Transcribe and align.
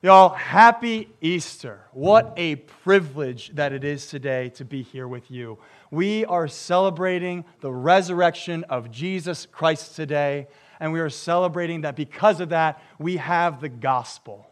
Y'all, 0.00 0.28
happy 0.28 1.08
Easter. 1.20 1.80
What 1.90 2.32
a 2.36 2.54
privilege 2.54 3.50
that 3.56 3.72
it 3.72 3.82
is 3.82 4.06
today 4.06 4.48
to 4.50 4.64
be 4.64 4.82
here 4.82 5.08
with 5.08 5.28
you. 5.28 5.58
We 5.90 6.24
are 6.26 6.46
celebrating 6.46 7.44
the 7.62 7.72
resurrection 7.72 8.62
of 8.68 8.92
Jesus 8.92 9.44
Christ 9.50 9.96
today, 9.96 10.46
and 10.78 10.92
we 10.92 11.00
are 11.00 11.10
celebrating 11.10 11.80
that 11.80 11.96
because 11.96 12.38
of 12.38 12.50
that, 12.50 12.80
we 13.00 13.16
have 13.16 13.60
the 13.60 13.68
gospel. 13.68 14.48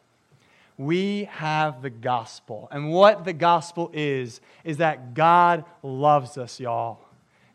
We 0.78 1.28
have 1.30 1.80
the 1.80 1.90
gospel. 1.90 2.66
And 2.72 2.90
what 2.90 3.24
the 3.24 3.32
gospel 3.32 3.92
is, 3.94 4.40
is 4.64 4.78
that 4.78 5.14
God 5.14 5.64
loves 5.80 6.38
us, 6.38 6.58
y'all. 6.58 6.98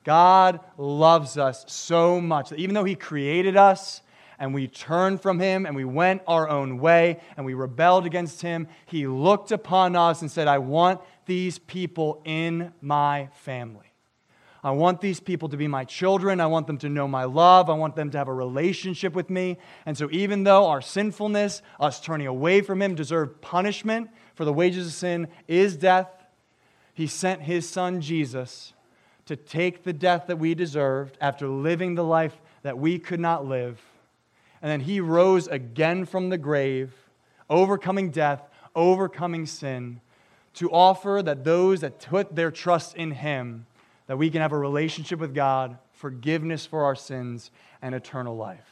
God 0.06 0.62
loves 0.78 1.38
us 1.38 1.66
so 1.68 2.22
much 2.22 2.52
that 2.52 2.60
even 2.60 2.74
though 2.74 2.86
He 2.86 2.96
created 2.96 3.58
us, 3.58 4.02
and 4.42 4.56
we 4.56 4.68
turned 4.68 5.22
from 5.22 5.40
him 5.40 5.68
and 5.68 5.76
we 5.76 5.86
went 5.86 6.24
our 6.26 6.50
own 6.50 6.80
way 6.80 7.22
and 7.38 7.46
we 7.46 7.54
rebelled 7.54 8.08
against 8.08 8.42
him, 8.42 8.68
he 8.88 9.06
looked 9.06 9.52
upon 9.52 9.96
us 9.96 10.22
and 10.22 10.32
said, 10.32 10.48
I 10.48 10.58
want 10.58 11.00
these 11.28 11.60
people 11.60 12.24
in 12.26 12.74
my 12.82 13.30
family. 13.34 13.94
I 14.64 14.72
want 14.72 15.00
these 15.00 15.20
people 15.20 15.50
to 15.50 15.58
be 15.58 15.68
my 15.68 15.86
children. 15.86 16.42
I 16.42 16.48
want 16.48 16.66
them 16.66 16.80
to 16.80 16.90
know 16.90 17.08
my 17.08 17.26
love. 17.26 17.70
I 17.70 17.74
want 17.74 17.96
them 17.96 18.10
to 18.10 18.18
have 18.18 18.28
a 18.28 18.34
relationship 18.34 19.14
with 19.14 19.30
me. 19.30 19.58
And 19.86 19.96
so, 19.96 20.10
even 20.12 20.44
though 20.44 20.68
our 20.68 20.82
sinfulness, 20.82 21.62
us 21.80 22.00
turning 22.00 22.28
away 22.28 22.62
from 22.62 22.82
Him, 22.82 22.96
deserved 22.96 23.42
punishment, 23.42 24.10
for 24.34 24.46
the 24.46 24.54
wages 24.54 24.88
of 24.88 24.94
sin 24.94 25.28
is 25.48 25.78
death, 25.78 26.10
He 26.94 27.08
sent 27.08 27.44
His 27.44 27.70
Son 27.70 28.02
Jesus 28.02 28.74
to 29.26 29.36
take 29.36 29.84
the 29.84 29.94
death 29.94 30.26
that 30.28 30.38
we 30.38 30.54
deserved 30.54 31.18
after 31.22 31.48
living 31.48 31.96
the 31.96 32.04
life 32.04 32.40
that 32.64 32.78
we 32.78 33.00
could 33.00 33.20
not 33.20 33.46
live 33.46 33.80
and 34.62 34.72
then 34.72 34.82
he 34.82 35.00
rose 35.00 35.48
again 35.48 36.06
from 36.06 36.30
the 36.30 36.38
grave, 36.38 36.94
overcoming 37.50 38.12
death, 38.12 38.42
overcoming 38.76 39.46
sin, 39.46 40.02
to 40.54 40.70
offer 40.72 41.22
that 41.24 41.44
those 41.44 41.82
that 41.82 42.00
put 42.00 42.36
their 42.36 42.52
trust 42.52 42.96
in 42.96 43.12
him, 43.12 43.66
that 44.08 44.18
we 44.18 44.30
can 44.30 44.42
have 44.42 44.52
a 44.52 44.58
relationship 44.58 45.20
with 45.20 45.34
God, 45.34 45.78
forgiveness 45.94 46.66
for 46.66 46.84
our 46.84 46.96
sins, 46.96 47.52
and 47.82 47.96
eternal 47.96 48.36
life. 48.36 48.72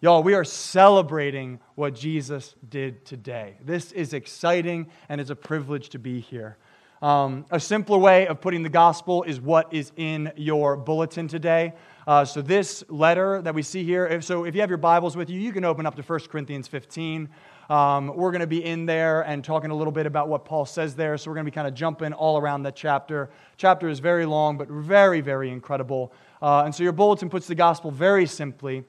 Y'all, 0.00 0.22
we 0.22 0.34
are 0.34 0.44
celebrating 0.44 1.60
what 1.76 1.94
Jesus 1.94 2.56
did 2.68 3.04
today. 3.04 3.54
This 3.64 3.92
is 3.92 4.12
exciting 4.12 4.88
and 5.08 5.20
it's 5.20 5.30
a 5.30 5.36
privilege 5.36 5.90
to 5.90 5.98
be 5.98 6.18
here. 6.18 6.56
Um, 7.00 7.46
a 7.50 7.60
simpler 7.60 7.98
way 7.98 8.26
of 8.26 8.40
putting 8.40 8.62
the 8.62 8.68
gospel 8.68 9.22
is 9.22 9.40
what 9.40 9.72
is 9.72 9.92
in 9.96 10.32
your 10.36 10.76
bulletin 10.76 11.28
today. 11.28 11.74
Uh, 12.04 12.24
so, 12.24 12.42
this 12.42 12.82
letter 12.88 13.40
that 13.42 13.54
we 13.54 13.62
see 13.62 13.84
here, 13.84 14.06
if, 14.06 14.24
so 14.24 14.44
if 14.44 14.56
you 14.56 14.60
have 14.60 14.70
your 14.70 14.76
Bibles 14.76 15.16
with 15.16 15.30
you, 15.30 15.38
you 15.38 15.52
can 15.52 15.64
open 15.64 15.86
up 15.86 15.94
to 15.94 16.02
1 16.02 16.20
Corinthians 16.30 16.66
15. 16.66 17.28
Um, 17.70 18.08
we're 18.16 18.32
going 18.32 18.40
to 18.40 18.46
be 18.48 18.64
in 18.64 18.86
there 18.86 19.22
and 19.22 19.44
talking 19.44 19.70
a 19.70 19.74
little 19.74 19.92
bit 19.92 20.04
about 20.04 20.28
what 20.28 20.44
Paul 20.44 20.66
says 20.66 20.96
there. 20.96 21.16
So, 21.16 21.30
we're 21.30 21.36
going 21.36 21.46
to 21.46 21.50
be 21.52 21.54
kind 21.54 21.68
of 21.68 21.74
jumping 21.74 22.12
all 22.12 22.38
around 22.38 22.64
that 22.64 22.74
chapter. 22.74 23.30
Chapter 23.56 23.88
is 23.88 24.00
very 24.00 24.26
long, 24.26 24.58
but 24.58 24.68
very, 24.68 25.20
very 25.20 25.50
incredible. 25.50 26.12
Uh, 26.40 26.64
and 26.64 26.74
so, 26.74 26.82
your 26.82 26.92
bulletin 26.92 27.30
puts 27.30 27.46
the 27.46 27.54
gospel 27.54 27.92
very 27.92 28.26
simply. 28.26 28.82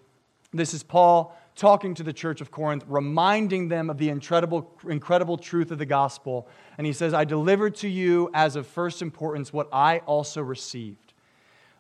This 0.52 0.74
is 0.74 0.82
Paul 0.82 1.38
talking 1.56 1.94
to 1.94 2.02
the 2.02 2.14
church 2.14 2.42
of 2.42 2.50
Corinth, 2.50 2.84
reminding 2.88 3.68
them 3.68 3.92
of 3.92 4.00
the 4.00 4.10
incredible, 4.10 4.76
incredible 4.90 5.38
truth 5.38 5.70
of 5.70 5.78
the 5.78 5.86
gospel. 5.86 6.48
And 6.80 6.88
he 6.88 6.94
says, 6.94 7.14
I 7.14 7.26
delivered 7.26 7.76
to 7.76 7.88
you 7.88 8.32
as 8.34 8.56
of 8.56 8.66
first 8.66 9.04
importance 9.04 9.54
what 9.54 9.70
I 9.72 10.00
also 10.00 10.42
received 10.42 11.03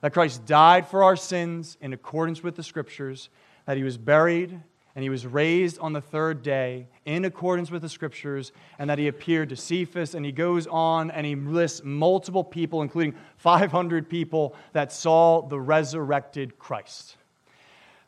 that 0.04 0.12
Christ 0.12 0.46
died 0.46 0.86
for 0.86 1.02
our 1.02 1.16
sins 1.16 1.78
in 1.80 1.94
accordance 1.94 2.44
with 2.44 2.58
the 2.58 2.64
Scriptures, 2.64 3.30
that 3.66 3.78
he 3.78 3.84
was 3.84 3.98
buried 3.98 4.60
and 4.96 5.02
he 5.02 5.10
was 5.10 5.26
raised 5.26 5.80
on 5.80 5.94
the 5.94 6.02
third 6.02 6.44
day 6.44 6.88
in 7.06 7.24
accordance 7.24 7.72
with 7.72 7.82
the 7.82 7.88
Scriptures, 7.88 8.52
and 8.78 8.90
that 8.90 9.00
he 9.00 9.08
appeared 9.08 9.48
to 9.48 9.56
Cephas. 9.56 10.14
And 10.14 10.26
he 10.26 10.34
goes 10.34 10.68
on 10.68 11.10
and 11.10 11.26
he 11.26 11.36
lists 11.36 11.82
multiple 11.86 12.44
people, 12.44 12.82
including 12.82 13.16
500 13.38 14.10
people, 14.10 14.56
that 14.74 14.92
saw 14.92 15.42
the 15.42 15.58
resurrected 15.60 16.60
Christ. 16.60 17.16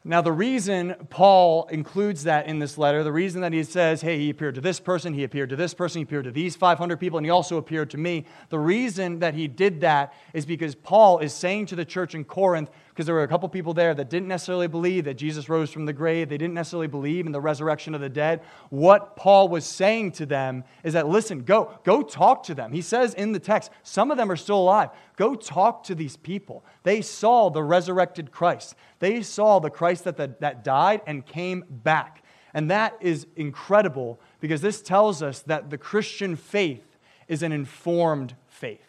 Now, 0.07 0.21
the 0.21 0.31
reason 0.31 0.95
Paul 1.09 1.65
includes 1.71 2.25
that 2.25 2.45
in 2.45 2.59
this 2.59 2.77
letter, 2.77 3.03
the 3.03 3.11
reason 3.11 3.41
that 3.41 3.53
he 3.53 3.63
says, 3.63 4.01
hey, 4.01 4.19
he 4.19 4.29
appeared 4.29 4.53
to 4.53 4.61
this 4.61 4.79
person, 4.79 5.15
he 5.15 5.23
appeared 5.23 5.49
to 5.49 5.55
this 5.55 5.73
person, 5.73 5.97
he 5.97 6.03
appeared 6.03 6.25
to 6.25 6.31
these 6.31 6.55
500 6.55 6.97
people, 6.97 7.17
and 7.17 7.25
he 7.25 7.31
also 7.31 7.57
appeared 7.57 7.89
to 7.89 7.97
me, 7.97 8.25
the 8.49 8.59
reason 8.59 9.17
that 9.17 9.33
he 9.33 9.47
did 9.47 9.81
that 9.81 10.13
is 10.31 10.45
because 10.45 10.75
Paul 10.75 11.17
is 11.17 11.33
saying 11.33 11.65
to 11.67 11.75
the 11.75 11.83
church 11.83 12.13
in 12.13 12.23
Corinth, 12.23 12.69
because 12.95 13.07
there 13.07 13.15
were 13.15 13.23
a 13.23 13.27
couple 13.27 13.49
people 13.49 13.73
there 13.73 13.93
that 13.93 14.09
didn't 14.09 14.29
necessarily 14.29 14.69
believe 14.69 15.03
that 15.03 15.15
Jesus 15.15 15.49
rose 15.49 15.69
from 15.69 15.85
the 15.85 15.91
grave. 15.91 16.29
They 16.29 16.37
didn't 16.37 16.53
necessarily 16.53 16.87
believe 16.87 17.25
in 17.25 17.33
the 17.33 17.41
resurrection 17.41 17.93
of 17.93 17.99
the 17.99 18.07
dead. 18.07 18.39
What 18.69 19.17
Paul 19.17 19.49
was 19.49 19.65
saying 19.65 20.13
to 20.13 20.25
them 20.25 20.63
is 20.81 20.93
that, 20.93 21.05
listen, 21.05 21.43
go, 21.43 21.77
go 21.83 22.01
talk 22.01 22.43
to 22.43 22.55
them. 22.55 22.71
He 22.71 22.81
says 22.81 23.13
in 23.13 23.33
the 23.33 23.39
text, 23.39 23.69
some 23.83 24.11
of 24.11 24.17
them 24.17 24.31
are 24.31 24.37
still 24.37 24.59
alive. 24.59 24.91
Go 25.17 25.35
talk 25.35 25.83
to 25.83 25.95
these 25.95 26.15
people. 26.15 26.63
They 26.83 27.01
saw 27.01 27.49
the 27.49 27.63
resurrected 27.63 28.31
Christ, 28.31 28.75
they 28.99 29.21
saw 29.21 29.59
the 29.59 29.69
Christ 29.69 30.05
that, 30.05 30.39
that, 30.39 30.63
died 30.63 31.01
and 31.05 31.25
came 31.25 31.65
back. 31.69 32.23
And 32.53 32.71
that 32.71 32.95
is 33.01 33.27
incredible 33.35 34.21
because 34.39 34.61
this 34.61 34.81
tells 34.81 35.21
us 35.21 35.41
that 35.41 35.69
the 35.69 35.77
Christian 35.77 36.37
faith 36.37 36.97
is 37.27 37.43
an 37.43 37.51
informed 37.51 38.35
faith. 38.47 38.79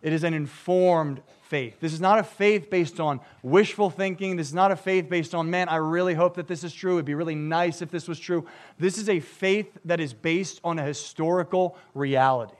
It 0.00 0.14
is 0.14 0.24
an 0.24 0.32
informed 0.32 1.20
faith. 1.48 1.78
This 1.80 1.92
is 1.92 2.00
not 2.00 2.18
a 2.18 2.22
faith 2.22 2.70
based 2.70 3.00
on 3.00 3.20
wishful 3.42 3.90
thinking. 3.90 4.36
This 4.36 4.48
is 4.48 4.54
not 4.54 4.72
a 4.72 4.76
faith 4.76 5.08
based 5.08 5.34
on, 5.34 5.48
man, 5.50 5.68
I 5.68 5.76
really 5.76 6.14
hope 6.14 6.36
that 6.36 6.48
this 6.48 6.64
is 6.64 6.72
true. 6.72 6.94
It'd 6.94 7.04
be 7.04 7.14
really 7.14 7.34
nice 7.34 7.82
if 7.82 7.90
this 7.90 8.08
was 8.08 8.18
true. 8.18 8.46
This 8.78 8.98
is 8.98 9.08
a 9.08 9.20
faith 9.20 9.78
that 9.84 10.00
is 10.00 10.12
based 10.12 10.60
on 10.64 10.78
a 10.78 10.84
historical 10.84 11.76
reality. 11.94 12.56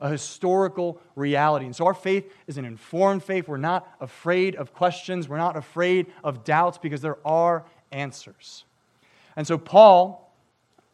A 0.00 0.10
historical 0.10 1.00
reality. 1.14 1.66
And 1.66 1.76
so 1.76 1.86
our 1.86 1.94
faith 1.94 2.32
is 2.46 2.58
an 2.58 2.64
informed 2.64 3.22
faith. 3.22 3.46
We're 3.46 3.56
not 3.56 3.88
afraid 4.00 4.56
of 4.56 4.74
questions, 4.74 5.28
we're 5.28 5.36
not 5.36 5.56
afraid 5.56 6.06
of 6.24 6.44
doubts 6.44 6.78
because 6.78 7.00
there 7.00 7.18
are 7.24 7.64
answers. 7.92 8.64
And 9.36 9.46
so 9.46 9.56
Paul 9.58 10.31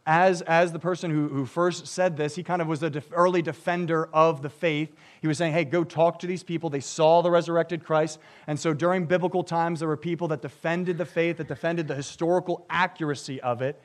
as, 0.08 0.41
as 0.41 0.72
the 0.72 0.78
person 0.78 1.10
who, 1.10 1.28
who 1.28 1.44
first 1.44 1.86
said 1.86 2.16
this, 2.16 2.34
he 2.34 2.42
kind 2.42 2.62
of 2.62 2.66
was 2.66 2.80
the 2.80 2.88
def- 2.88 3.10
early 3.12 3.42
defender 3.42 4.08
of 4.14 4.41
the 4.41 4.48
faith. 4.48 4.96
He 5.20 5.28
was 5.28 5.36
saying, 5.36 5.52
hey, 5.52 5.66
go 5.66 5.84
talk 5.84 6.19
to 6.20 6.26
these 6.26 6.42
people. 6.42 6.70
They 6.70 6.80
saw 6.80 7.20
the 7.20 7.30
resurrected 7.30 7.84
Christ. 7.84 8.18
And 8.47 8.58
so 8.58 8.72
during 8.72 9.04
biblical 9.04 9.44
times, 9.44 9.80
there 9.80 9.88
were 9.88 9.98
people 9.98 10.26
that 10.28 10.41
defended 10.41 10.97
the 10.97 11.04
faith, 11.04 11.36
that 11.36 11.47
defended 11.47 11.88
the 11.88 11.94
historical 11.94 12.64
accuracy 12.70 13.38
of 13.42 13.60
it. 13.60 13.82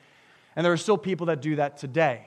And 0.56 0.64
there 0.64 0.72
are 0.72 0.78
still 0.78 0.96
people 0.96 1.26
that 1.26 1.42
do 1.42 1.56
that 1.56 1.76
today. 1.76 2.24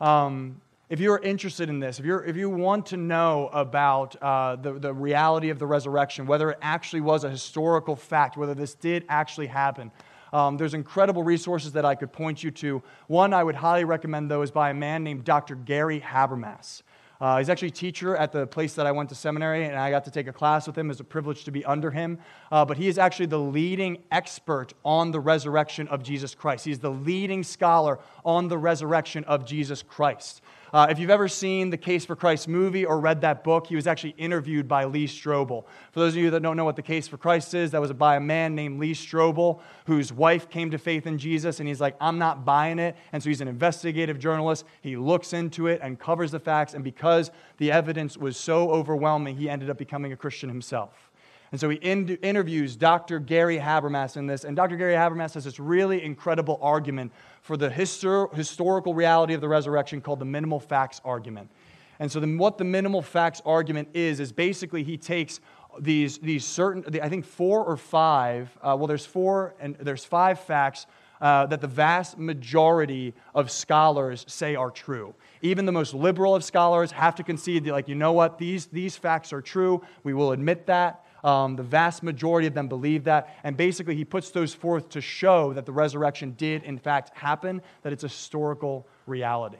Um, 0.00 0.60
if 0.88 1.00
you're 1.00 1.18
interested 1.18 1.68
in 1.68 1.80
this, 1.80 1.98
if, 1.98 2.04
you're, 2.04 2.24
if 2.24 2.36
you 2.36 2.48
want 2.48 2.86
to 2.86 2.96
know 2.96 3.50
about 3.52 4.14
uh, 4.22 4.54
the, 4.54 4.74
the 4.74 4.94
reality 4.94 5.50
of 5.50 5.58
the 5.58 5.66
resurrection, 5.66 6.26
whether 6.26 6.50
it 6.50 6.58
actually 6.62 7.00
was 7.00 7.24
a 7.24 7.30
historical 7.30 7.96
fact, 7.96 8.36
whether 8.36 8.54
this 8.54 8.74
did 8.74 9.04
actually 9.08 9.48
happen, 9.48 9.90
um, 10.32 10.56
there's 10.56 10.74
incredible 10.74 11.22
resources 11.22 11.72
that 11.72 11.84
I 11.84 11.94
could 11.94 12.12
point 12.12 12.42
you 12.42 12.50
to. 12.52 12.82
One 13.06 13.32
I 13.32 13.42
would 13.44 13.56
highly 13.56 13.84
recommend, 13.84 14.30
though, 14.30 14.42
is 14.42 14.50
by 14.50 14.70
a 14.70 14.74
man 14.74 15.04
named 15.04 15.24
Dr. 15.24 15.54
Gary 15.54 16.00
Habermas. 16.00 16.82
Uh, 17.20 17.38
he's 17.38 17.48
actually 17.48 17.68
a 17.68 17.72
teacher 17.72 18.14
at 18.16 18.30
the 18.32 18.46
place 18.46 18.74
that 18.74 18.86
I 18.86 18.92
went 18.92 19.08
to 19.08 19.14
seminary, 19.14 19.64
and 19.64 19.76
I 19.76 19.90
got 19.90 20.04
to 20.04 20.10
take 20.10 20.26
a 20.26 20.32
class 20.32 20.66
with 20.66 20.76
him. 20.76 20.86
It 20.86 20.88
was 20.88 21.00
a 21.00 21.04
privilege 21.04 21.44
to 21.44 21.50
be 21.50 21.64
under 21.64 21.90
him. 21.90 22.18
Uh, 22.52 22.64
but 22.64 22.76
he 22.76 22.88
is 22.88 22.98
actually 22.98 23.26
the 23.26 23.38
leading 23.38 24.02
expert 24.10 24.74
on 24.84 25.12
the 25.12 25.20
resurrection 25.20 25.88
of 25.88 26.02
Jesus 26.02 26.34
Christ. 26.34 26.66
He's 26.66 26.80
the 26.80 26.90
leading 26.90 27.42
scholar 27.42 27.98
on 28.24 28.48
the 28.48 28.58
resurrection 28.58 29.24
of 29.24 29.46
Jesus 29.46 29.82
Christ. 29.82 30.42
Uh, 30.76 30.86
if 30.90 30.98
you've 30.98 31.08
ever 31.08 31.26
seen 31.26 31.70
the 31.70 31.76
Case 31.78 32.04
for 32.04 32.14
Christ 32.14 32.48
movie 32.48 32.84
or 32.84 33.00
read 33.00 33.22
that 33.22 33.42
book, 33.42 33.66
he 33.66 33.74
was 33.74 33.86
actually 33.86 34.14
interviewed 34.18 34.68
by 34.68 34.84
Lee 34.84 35.06
Strobel. 35.06 35.64
For 35.90 36.00
those 36.00 36.12
of 36.12 36.18
you 36.18 36.28
that 36.28 36.42
don't 36.42 36.54
know 36.54 36.66
what 36.66 36.76
the 36.76 36.82
Case 36.82 37.08
for 37.08 37.16
Christ 37.16 37.54
is, 37.54 37.70
that 37.70 37.80
was 37.80 37.90
by 37.94 38.16
a 38.16 38.20
man 38.20 38.54
named 38.54 38.78
Lee 38.78 38.92
Strobel, 38.92 39.62
whose 39.86 40.12
wife 40.12 40.50
came 40.50 40.70
to 40.72 40.76
faith 40.76 41.06
in 41.06 41.16
Jesus, 41.16 41.60
and 41.60 41.66
he's 41.66 41.80
like, 41.80 41.96
I'm 41.98 42.18
not 42.18 42.44
buying 42.44 42.78
it. 42.78 42.94
And 43.12 43.22
so 43.22 43.30
he's 43.30 43.40
an 43.40 43.48
investigative 43.48 44.18
journalist. 44.18 44.66
He 44.82 44.98
looks 44.98 45.32
into 45.32 45.66
it 45.66 45.80
and 45.82 45.98
covers 45.98 46.30
the 46.30 46.40
facts, 46.40 46.74
and 46.74 46.84
because 46.84 47.30
the 47.56 47.72
evidence 47.72 48.18
was 48.18 48.36
so 48.36 48.70
overwhelming, 48.70 49.34
he 49.34 49.48
ended 49.48 49.70
up 49.70 49.78
becoming 49.78 50.12
a 50.12 50.16
Christian 50.16 50.50
himself. 50.50 51.05
And 51.52 51.60
so 51.60 51.68
he 51.70 51.76
in- 51.76 52.08
interviews 52.22 52.76
Dr. 52.76 53.18
Gary 53.18 53.58
Habermas 53.58 54.16
in 54.16 54.26
this, 54.26 54.44
and 54.44 54.56
Dr. 54.56 54.76
Gary 54.76 54.94
Habermas 54.94 55.34
has 55.34 55.44
this 55.44 55.60
really 55.60 56.02
incredible 56.02 56.58
argument 56.60 57.12
for 57.40 57.56
the 57.56 57.68
histor- 57.68 58.32
historical 58.34 58.94
reality 58.94 59.34
of 59.34 59.40
the 59.40 59.48
resurrection 59.48 60.00
called 60.00 60.18
the 60.18 60.24
minimal 60.24 60.58
facts 60.58 61.00
argument. 61.04 61.50
And 61.98 62.10
so, 62.10 62.20
what 62.20 62.58
the 62.58 62.64
minimal 62.64 63.00
facts 63.00 63.40
argument 63.46 63.88
is, 63.94 64.20
is 64.20 64.32
basically 64.32 64.82
he 64.82 64.98
takes 64.98 65.40
these, 65.80 66.18
these 66.18 66.44
certain, 66.44 66.84
I 67.00 67.08
think 67.08 67.24
four 67.24 67.64
or 67.64 67.76
five, 67.76 68.50
uh, 68.62 68.74
well, 68.76 68.86
there's 68.86 69.06
four 69.06 69.54
and 69.60 69.76
there's 69.76 70.04
five 70.04 70.40
facts 70.40 70.86
uh, 71.20 71.46
that 71.46 71.60
the 71.60 71.66
vast 71.66 72.18
majority 72.18 73.14
of 73.34 73.50
scholars 73.50 74.24
say 74.28 74.54
are 74.54 74.70
true. 74.70 75.14
Even 75.40 75.64
the 75.64 75.72
most 75.72 75.94
liberal 75.94 76.34
of 76.34 76.44
scholars 76.44 76.90
have 76.90 77.14
to 77.14 77.22
concede 77.22 77.64
that, 77.64 77.72
like, 77.72 77.88
you 77.88 77.94
know 77.94 78.12
what, 78.12 78.38
these, 78.38 78.66
these 78.66 78.96
facts 78.96 79.32
are 79.32 79.40
true. 79.40 79.82
We 80.02 80.12
will 80.12 80.32
admit 80.32 80.66
that. 80.66 81.05
Um, 81.26 81.56
the 81.56 81.64
vast 81.64 82.04
majority 82.04 82.46
of 82.46 82.54
them 82.54 82.68
believe 82.68 83.04
that. 83.04 83.36
And 83.42 83.56
basically, 83.56 83.96
he 83.96 84.04
puts 84.04 84.30
those 84.30 84.54
forth 84.54 84.88
to 84.90 85.00
show 85.00 85.52
that 85.54 85.66
the 85.66 85.72
resurrection 85.72 86.34
did, 86.38 86.62
in 86.62 86.78
fact, 86.78 87.18
happen, 87.18 87.60
that 87.82 87.92
it's 87.92 88.04
a 88.04 88.08
historical 88.08 88.86
reality. 89.06 89.58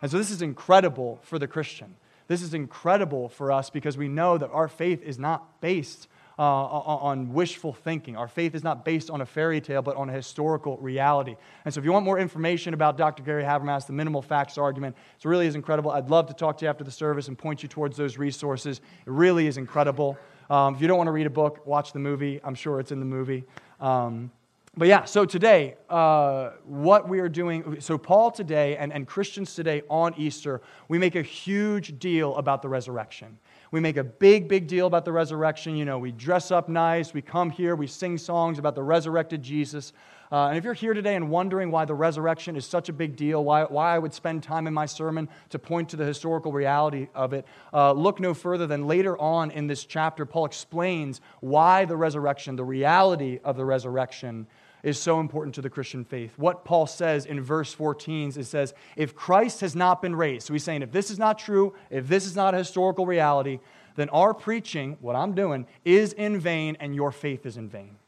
And 0.00 0.10
so, 0.10 0.18
this 0.18 0.30
is 0.30 0.40
incredible 0.40 1.18
for 1.24 1.40
the 1.40 1.48
Christian. 1.48 1.96
This 2.28 2.42
is 2.42 2.54
incredible 2.54 3.28
for 3.28 3.50
us 3.50 3.70
because 3.70 3.98
we 3.98 4.06
know 4.06 4.38
that 4.38 4.50
our 4.50 4.68
faith 4.68 5.02
is 5.02 5.18
not 5.18 5.60
based 5.60 6.06
uh, 6.38 6.42
on 6.42 7.32
wishful 7.32 7.72
thinking. 7.72 8.16
Our 8.16 8.28
faith 8.28 8.54
is 8.54 8.62
not 8.62 8.84
based 8.84 9.10
on 9.10 9.20
a 9.20 9.26
fairy 9.26 9.60
tale, 9.60 9.82
but 9.82 9.96
on 9.96 10.08
a 10.10 10.12
historical 10.12 10.76
reality. 10.78 11.34
And 11.64 11.74
so, 11.74 11.80
if 11.80 11.84
you 11.84 11.92
want 11.92 12.04
more 12.04 12.20
information 12.20 12.72
about 12.72 12.96
Dr. 12.96 13.24
Gary 13.24 13.42
Habermas, 13.42 13.88
the 13.88 13.94
minimal 13.94 14.22
facts 14.22 14.58
argument, 14.58 14.94
it 15.18 15.24
really 15.26 15.48
is 15.48 15.56
incredible. 15.56 15.90
I'd 15.90 16.08
love 16.08 16.28
to 16.28 16.34
talk 16.34 16.58
to 16.58 16.66
you 16.66 16.68
after 16.68 16.84
the 16.84 16.92
service 16.92 17.26
and 17.26 17.36
point 17.36 17.64
you 17.64 17.68
towards 17.68 17.96
those 17.96 18.16
resources. 18.16 18.78
It 18.78 19.10
really 19.10 19.48
is 19.48 19.56
incredible. 19.56 20.16
Um, 20.50 20.74
if 20.74 20.80
you 20.80 20.88
don't 20.88 20.98
want 20.98 21.08
to 21.08 21.12
read 21.12 21.26
a 21.26 21.30
book, 21.30 21.66
watch 21.66 21.92
the 21.92 21.98
movie. 21.98 22.40
I'm 22.44 22.54
sure 22.54 22.80
it's 22.80 22.92
in 22.92 23.00
the 23.00 23.06
movie. 23.06 23.44
Um, 23.80 24.30
but 24.74 24.88
yeah, 24.88 25.04
so 25.04 25.26
today, 25.26 25.76
uh, 25.90 26.52
what 26.64 27.06
we 27.06 27.20
are 27.20 27.28
doing, 27.28 27.78
so 27.80 27.98
Paul 27.98 28.30
today 28.30 28.78
and, 28.78 28.90
and 28.90 29.06
Christians 29.06 29.54
today 29.54 29.82
on 29.90 30.14
Easter, 30.16 30.62
we 30.88 30.98
make 30.98 31.14
a 31.14 31.20
huge 31.20 31.98
deal 31.98 32.34
about 32.36 32.62
the 32.62 32.70
resurrection. 32.70 33.38
We 33.70 33.80
make 33.80 33.98
a 33.98 34.04
big, 34.04 34.48
big 34.48 34.66
deal 34.66 34.86
about 34.86 35.04
the 35.04 35.12
resurrection. 35.12 35.76
You 35.76 35.84
know, 35.84 35.98
we 35.98 36.10
dress 36.10 36.50
up 36.50 36.70
nice, 36.70 37.12
we 37.12 37.20
come 37.20 37.50
here, 37.50 37.76
we 37.76 37.86
sing 37.86 38.16
songs 38.16 38.58
about 38.58 38.74
the 38.74 38.82
resurrected 38.82 39.42
Jesus. 39.42 39.92
Uh, 40.32 40.48
and 40.48 40.56
if 40.56 40.64
you're 40.64 40.72
here 40.72 40.94
today 40.94 41.14
and 41.14 41.28
wondering 41.28 41.70
why 41.70 41.84
the 41.84 41.92
resurrection 41.92 42.56
is 42.56 42.64
such 42.64 42.88
a 42.88 42.92
big 42.92 43.16
deal, 43.16 43.44
why, 43.44 43.64
why 43.64 43.94
I 43.94 43.98
would 43.98 44.14
spend 44.14 44.42
time 44.42 44.66
in 44.66 44.72
my 44.72 44.86
sermon 44.86 45.28
to 45.50 45.58
point 45.58 45.90
to 45.90 45.96
the 45.96 46.06
historical 46.06 46.52
reality 46.52 47.08
of 47.14 47.34
it, 47.34 47.44
uh, 47.74 47.92
look 47.92 48.18
no 48.18 48.32
further 48.32 48.66
than 48.66 48.86
later 48.86 49.18
on 49.18 49.50
in 49.50 49.66
this 49.66 49.84
chapter, 49.84 50.24
Paul 50.24 50.46
explains 50.46 51.20
why 51.40 51.84
the 51.84 51.98
resurrection, 51.98 52.56
the 52.56 52.64
reality 52.64 53.40
of 53.44 53.58
the 53.58 53.64
resurrection, 53.66 54.46
is 54.82 54.98
so 54.98 55.20
important 55.20 55.54
to 55.56 55.60
the 55.60 55.68
Christian 55.68 56.02
faith. 56.02 56.32
What 56.38 56.64
Paul 56.64 56.86
says 56.86 57.26
in 57.26 57.42
verse 57.42 57.74
14 57.74 58.30
is 58.30 58.36
it 58.38 58.44
says, 58.46 58.72
if 58.96 59.14
Christ 59.14 59.60
has 59.60 59.76
not 59.76 60.00
been 60.00 60.16
raised, 60.16 60.46
so 60.46 60.54
he's 60.54 60.64
saying, 60.64 60.80
if 60.80 60.92
this 60.92 61.10
is 61.10 61.18
not 61.18 61.38
true, 61.38 61.74
if 61.90 62.08
this 62.08 62.24
is 62.24 62.34
not 62.34 62.54
a 62.54 62.58
historical 62.58 63.04
reality, 63.04 63.60
then 63.96 64.08
our 64.08 64.32
preaching, 64.32 64.96
what 65.02 65.14
I'm 65.14 65.34
doing, 65.34 65.66
is 65.84 66.14
in 66.14 66.40
vain 66.40 66.78
and 66.80 66.94
your 66.94 67.12
faith 67.12 67.44
is 67.44 67.58
in 67.58 67.68
vain. 67.68 67.98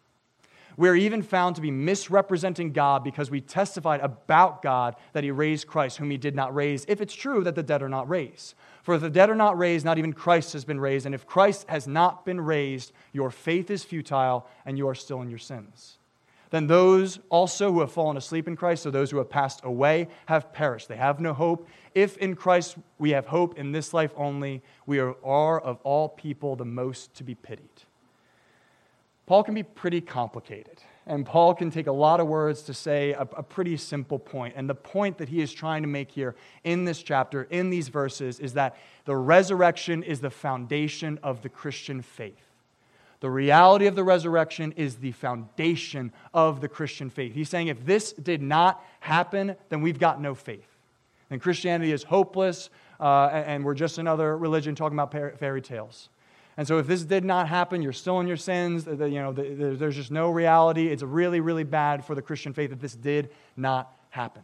We're 0.77 0.97
even 0.97 1.23
found 1.23 1.57
to 1.57 1.63
be 1.63 1.71
misrepresenting 1.71 2.73
God 2.73 3.05
because 3.05 3.31
we 3.31 3.41
testified 3.41 4.01
about 4.01 4.63
God 4.63 4.97
that 5.13 5.25
he 5.25 5.31
raised 5.31 5.67
Christ, 5.67 5.99
whom 5.99 6.11
he 6.11 6.17
did 6.17 6.35
not 6.35 6.55
raise, 6.55 6.85
if 6.89 7.01
it's 7.01 7.15
true 7.15 7.45
that 7.45 7.55
the 7.55 7.63
dead 7.63 7.83
are 7.83 7.89
not 7.89 8.09
raised. 8.09 8.55
For 8.83 8.95
if 8.95 9.01
the 9.01 9.11
dead 9.11 9.31
are 9.31 9.35
not 9.35 9.57
raised, 9.57 9.85
not 9.85 9.99
even 9.99 10.13
Christ 10.13 10.53
has 10.53 10.65
been 10.65 10.81
raised. 10.81 11.07
And 11.07 11.15
if 11.15 11.27
Christ 11.27 11.67
has 11.69 11.87
not 11.87 12.25
been 12.25 12.41
raised, 12.41 12.93
your 13.13 13.31
faith 13.31 13.71
is 13.71 13.85
futile 13.85 14.47
and 14.67 14.77
you 14.77 14.89
are 14.89 14.95
still 14.95 15.23
in 15.23 15.31
your 15.31 15.39
sins 15.39 15.99
then 16.55 16.69
those 16.69 17.19
also 17.31 17.73
who 17.73 17.81
have 17.81 17.91
fallen 17.91 18.17
asleep 18.17 18.47
in 18.47 18.55
Christ, 18.55 18.85
so 18.85 18.91
those 18.93 19.11
who 19.11 19.17
have 19.19 19.29
passed 19.29 19.61
away, 19.65 20.07
have 20.27 20.53
perished. 20.53 20.87
They 20.87 20.97
have 20.97 21.19
no 21.19 21.35
hope. 21.35 21.67
If 21.97 22.17
in 22.19 22.37
Christ 22.37 22.77
we 22.97 23.11
have 23.11 23.27
hope 23.27 23.59
in 23.59 23.73
this 23.73 23.93
life 23.93 24.13
only, 24.17 24.63
we 24.87 25.01
are, 25.01 25.61
of 25.61 25.81
all 25.83 26.09
people 26.09 26.55
the 26.55 26.65
most 26.65 27.13
to 27.15 27.25
be 27.25 27.35
pitied. 27.35 27.83
Paul 29.27 29.43
can 29.43 29.55
be 29.55 29.63
pretty 29.63 30.01
complicated, 30.01 30.83
and 31.07 31.25
Paul 31.25 31.55
can 31.55 31.71
take 31.71 31.87
a 31.87 31.93
lot 31.93 32.21
of 32.21 32.27
words 32.27 32.63
to 32.63 32.75
say 32.75 33.13
a, 33.13 33.23
a 33.23 33.43
pretty 33.43 33.77
simple 33.77 34.19
point. 34.19 34.55
And 34.57 34.69
the 34.69 34.75
point 34.75 35.19
that 35.19 35.29
he 35.29 35.41
is 35.41 35.53
trying 35.53 35.83
to 35.83 35.89
make 35.89 36.11
here 36.11 36.35
in 36.63 36.85
this 36.85 37.03
chapter, 37.03 37.45
in 37.45 37.71
these 37.71 37.89
verses, 37.89 38.39
is 38.39 38.55
that 38.55 38.77
the 39.07 39.17
resurrection 39.17 40.03
is 40.03 40.21
the 40.21 40.31
foundation 40.31 41.19
of 41.23 41.43
the 41.43 41.49
Christian 41.49 42.03
faith. 42.03 42.45
The 43.21 43.31
reality 43.31 43.87
of 43.87 43.95
the 43.95 44.05
resurrection 44.05 44.73
is 44.73 44.97
the 44.97 45.13
foundation 45.13 46.13
of 46.35 46.61
the 46.61 46.69
Christian 46.69 47.09
faith. 47.09 47.33
He's 47.33 47.49
saying 47.49 47.69
if 47.69 47.87
this 47.87 48.13
did 48.13 48.43
not 48.43 48.85
happen, 49.01 49.57
then 49.71 49.81
we've 49.81 49.99
got 49.99 50.21
no 50.21 50.35
faith. 50.35 50.69
And 51.31 51.41
Christianity 51.41 51.93
is 51.93 52.03
hopeless, 52.03 52.69
uh, 53.01 53.29
and 53.33 53.65
we're 53.65 53.75
just 53.75 53.97
another 53.97 54.37
religion 54.37 54.75
talking 54.75 54.99
about 54.99 55.39
fairy 55.39 55.63
tales. 55.63 56.11
And 56.57 56.69
so, 56.69 56.79
if 56.79 56.87
this 56.87 57.03
did 57.03 57.25
not 57.25 57.49
happen, 57.49 57.83
you're 57.83 57.93
still 57.93 58.21
in 58.21 58.29
your 58.29 58.37
sins. 58.37 58.87
You 58.87 59.09
know, 59.11 59.33
there's 59.33 59.97
just 59.97 60.11
no 60.11 60.31
reality. 60.31 60.89
It's 60.89 61.03
really, 61.03 61.41
really 61.41 61.65
bad 61.65 62.05
for 62.05 62.15
the 62.15 62.23
Christian 62.23 62.53
faith 62.53 62.71
that 62.71 62.81
this 62.81 62.95
did 62.95 63.31
not 63.57 63.93
happen. 64.11 64.43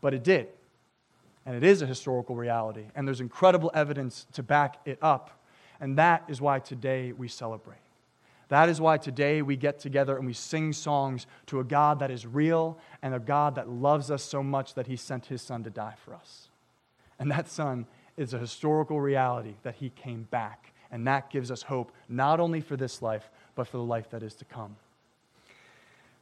But 0.00 0.14
it 0.14 0.22
did. 0.22 0.48
And 1.44 1.56
it 1.56 1.64
is 1.64 1.82
a 1.82 1.86
historical 1.86 2.36
reality. 2.36 2.84
And 2.94 3.06
there's 3.06 3.20
incredible 3.20 3.70
evidence 3.74 4.26
to 4.34 4.42
back 4.42 4.76
it 4.84 4.98
up. 5.02 5.40
And 5.80 5.98
that 5.98 6.24
is 6.28 6.40
why 6.40 6.60
today 6.60 7.12
we 7.12 7.26
celebrate. 7.26 7.78
That 8.48 8.68
is 8.68 8.80
why 8.80 8.96
today 8.96 9.42
we 9.42 9.56
get 9.56 9.78
together 9.78 10.16
and 10.16 10.26
we 10.26 10.32
sing 10.32 10.72
songs 10.72 11.26
to 11.46 11.60
a 11.60 11.64
God 11.64 11.98
that 11.98 12.10
is 12.10 12.26
real 12.26 12.78
and 13.02 13.14
a 13.14 13.18
God 13.18 13.56
that 13.56 13.68
loves 13.68 14.10
us 14.10 14.22
so 14.22 14.42
much 14.42 14.74
that 14.74 14.86
he 14.86 14.96
sent 14.96 15.26
his 15.26 15.42
son 15.42 15.64
to 15.64 15.70
die 15.70 15.94
for 16.04 16.14
us. 16.14 16.48
And 17.18 17.30
that 17.30 17.48
son 17.48 17.86
is 18.18 18.34
a 18.34 18.38
historical 18.38 19.00
reality 19.00 19.54
that 19.62 19.76
he 19.76 19.90
came 19.90 20.24
back. 20.30 20.72
And 20.90 21.06
that 21.06 21.30
gives 21.30 21.50
us 21.50 21.62
hope, 21.62 21.92
not 22.08 22.40
only 22.40 22.60
for 22.60 22.76
this 22.76 23.02
life, 23.02 23.30
but 23.54 23.66
for 23.66 23.76
the 23.76 23.82
life 23.82 24.10
that 24.10 24.22
is 24.22 24.34
to 24.36 24.44
come. 24.44 24.76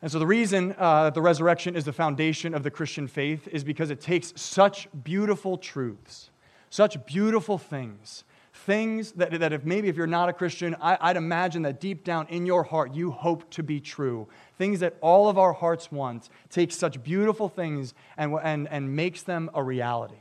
And 0.03 0.13
so, 0.13 0.19
the 0.19 0.27
reason 0.27 0.75
uh, 0.79 1.05
that 1.05 1.15
the 1.15 1.23
resurrection 1.23 1.75
is 1.75 1.85
the 1.85 1.93
foundation 1.93 2.53
of 2.53 2.63
the 2.63 2.71
Christian 2.71 3.07
faith 3.09 3.49
is 3.49 3.65
because 3.65 3.91
it 3.91 4.01
takes 4.01 4.33
such 4.37 4.89
beautiful 5.05 5.57
truths, 5.57 6.31
such 6.69 7.05
beautiful 7.07 7.59
things 7.59 8.25
things 8.57 9.13
that, 9.13 9.39
that 9.39 9.53
if 9.53 9.65
maybe 9.65 9.89
if 9.89 9.97
you're 9.97 10.07
not 10.07 10.29
a 10.29 10.33
Christian, 10.33 10.75
I, 10.81 10.99
I'd 11.01 11.17
imagine 11.17 11.63
that 11.63 11.81
deep 11.81 12.05
down 12.05 12.27
in 12.29 12.47
your 12.47 12.65
heart 12.65 12.95
you 12.95 13.11
hope 13.11 13.49
to 13.51 13.63
be 13.63 13.81
true. 13.81 14.27
Things 14.59 14.81
that 14.81 14.97
all 15.01 15.29
of 15.29 15.39
our 15.39 15.53
hearts 15.53 15.93
want 15.93 16.29
takes 16.51 16.77
such 16.77 17.03
beautiful 17.03 17.49
things 17.49 17.95
and, 18.17 18.35
and, 18.43 18.69
and 18.69 18.97
makes 18.97 19.23
them 19.23 19.51
a 19.55 19.63
reality. 19.63 20.17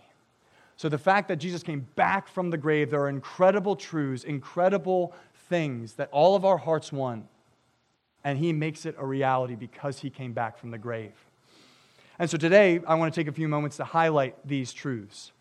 So 0.78 0.90
the 0.90 0.98
fact 0.98 1.30
that 1.30 1.38
Jesus 1.38 1.64
came 1.64 1.88
back 1.96 2.28
from 2.28 2.50
the 2.50 2.58
grave, 2.58 2.90
there 2.90 3.02
are 3.02 3.10
incredible 3.10 3.76
truths, 3.76 4.24
incredible 4.24 5.14
things 5.50 5.94
that 5.94 6.10
all 6.12 6.36
of 6.36 6.44
our 6.44 6.58
hearts 6.58 6.92
want. 6.92 7.26
And 8.24 8.38
he 8.38 8.52
makes 8.52 8.86
it 8.86 8.96
a 8.98 9.06
reality 9.06 9.56
because 9.56 10.00
he 10.00 10.10
came 10.10 10.34
back 10.34 10.58
from 10.58 10.72
the 10.72 10.78
grave. 10.78 11.14
And 12.18 12.30
so 12.30 12.38
today, 12.38 12.82
I 12.88 12.96
want 12.96 13.14
to 13.14 13.20
take 13.20 13.28
a 13.28 13.32
few 13.32 13.48
moments 13.48 13.78
to 13.78 13.84
highlight 13.84 14.36
these 14.48 14.74
truths. 14.74 15.32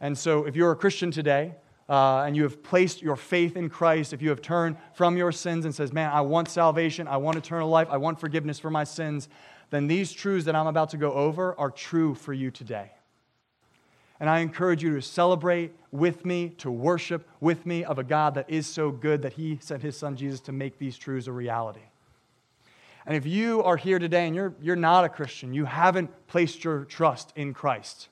And 0.00 0.16
so, 0.16 0.44
if 0.44 0.54
you're 0.54 0.70
a 0.70 0.76
Christian 0.76 1.10
today, 1.10 1.54
uh, 1.88 2.22
and 2.26 2.36
you 2.36 2.42
have 2.42 2.62
placed 2.62 3.02
your 3.02 3.16
faith 3.16 3.56
in 3.56 3.70
Christ, 3.70 4.12
if 4.12 4.20
you 4.20 4.28
have 4.28 4.42
turned 4.42 4.76
from 4.94 5.16
your 5.16 5.32
sins 5.32 5.64
and 5.64 5.74
says, 5.74 5.92
"Man, 5.92 6.10
I 6.12 6.20
want 6.20 6.48
salvation, 6.48 7.08
I 7.08 7.16
want 7.16 7.38
eternal 7.38 7.68
life, 7.68 7.88
I 7.90 7.96
want 7.96 8.20
forgiveness 8.20 8.58
for 8.58 8.70
my 8.70 8.84
sins," 8.84 9.28
then 9.70 9.86
these 9.86 10.12
truths 10.12 10.44
that 10.44 10.54
I'm 10.54 10.66
about 10.66 10.90
to 10.90 10.98
go 10.98 11.12
over 11.12 11.58
are 11.58 11.70
true 11.70 12.14
for 12.14 12.34
you 12.34 12.50
today. 12.50 12.92
And 14.20 14.28
I 14.28 14.40
encourage 14.40 14.82
you 14.82 14.94
to 14.94 15.02
celebrate 15.02 15.72
with 15.92 16.24
me, 16.24 16.50
to 16.58 16.70
worship 16.70 17.28
with 17.40 17.64
me 17.64 17.84
of 17.84 17.98
a 17.98 18.04
God 18.04 18.34
that 18.34 18.50
is 18.50 18.66
so 18.66 18.90
good 18.90 19.22
that 19.22 19.34
He 19.34 19.58
sent 19.60 19.82
His 19.82 19.96
Son 19.96 20.16
Jesus 20.16 20.40
to 20.40 20.52
make 20.52 20.78
these 20.78 20.98
truths 20.98 21.28
a 21.28 21.32
reality. 21.32 21.80
And 23.06 23.16
if 23.16 23.24
you 23.24 23.62
are 23.62 23.76
here 23.76 23.98
today 23.98 24.26
and 24.26 24.34
you're, 24.34 24.54
you're 24.60 24.76
not 24.76 25.04
a 25.04 25.08
Christian, 25.08 25.54
you 25.54 25.64
haven't 25.64 26.10
placed 26.26 26.62
your 26.62 26.84
trust 26.84 27.32
in 27.36 27.54
Christ, 27.54 28.08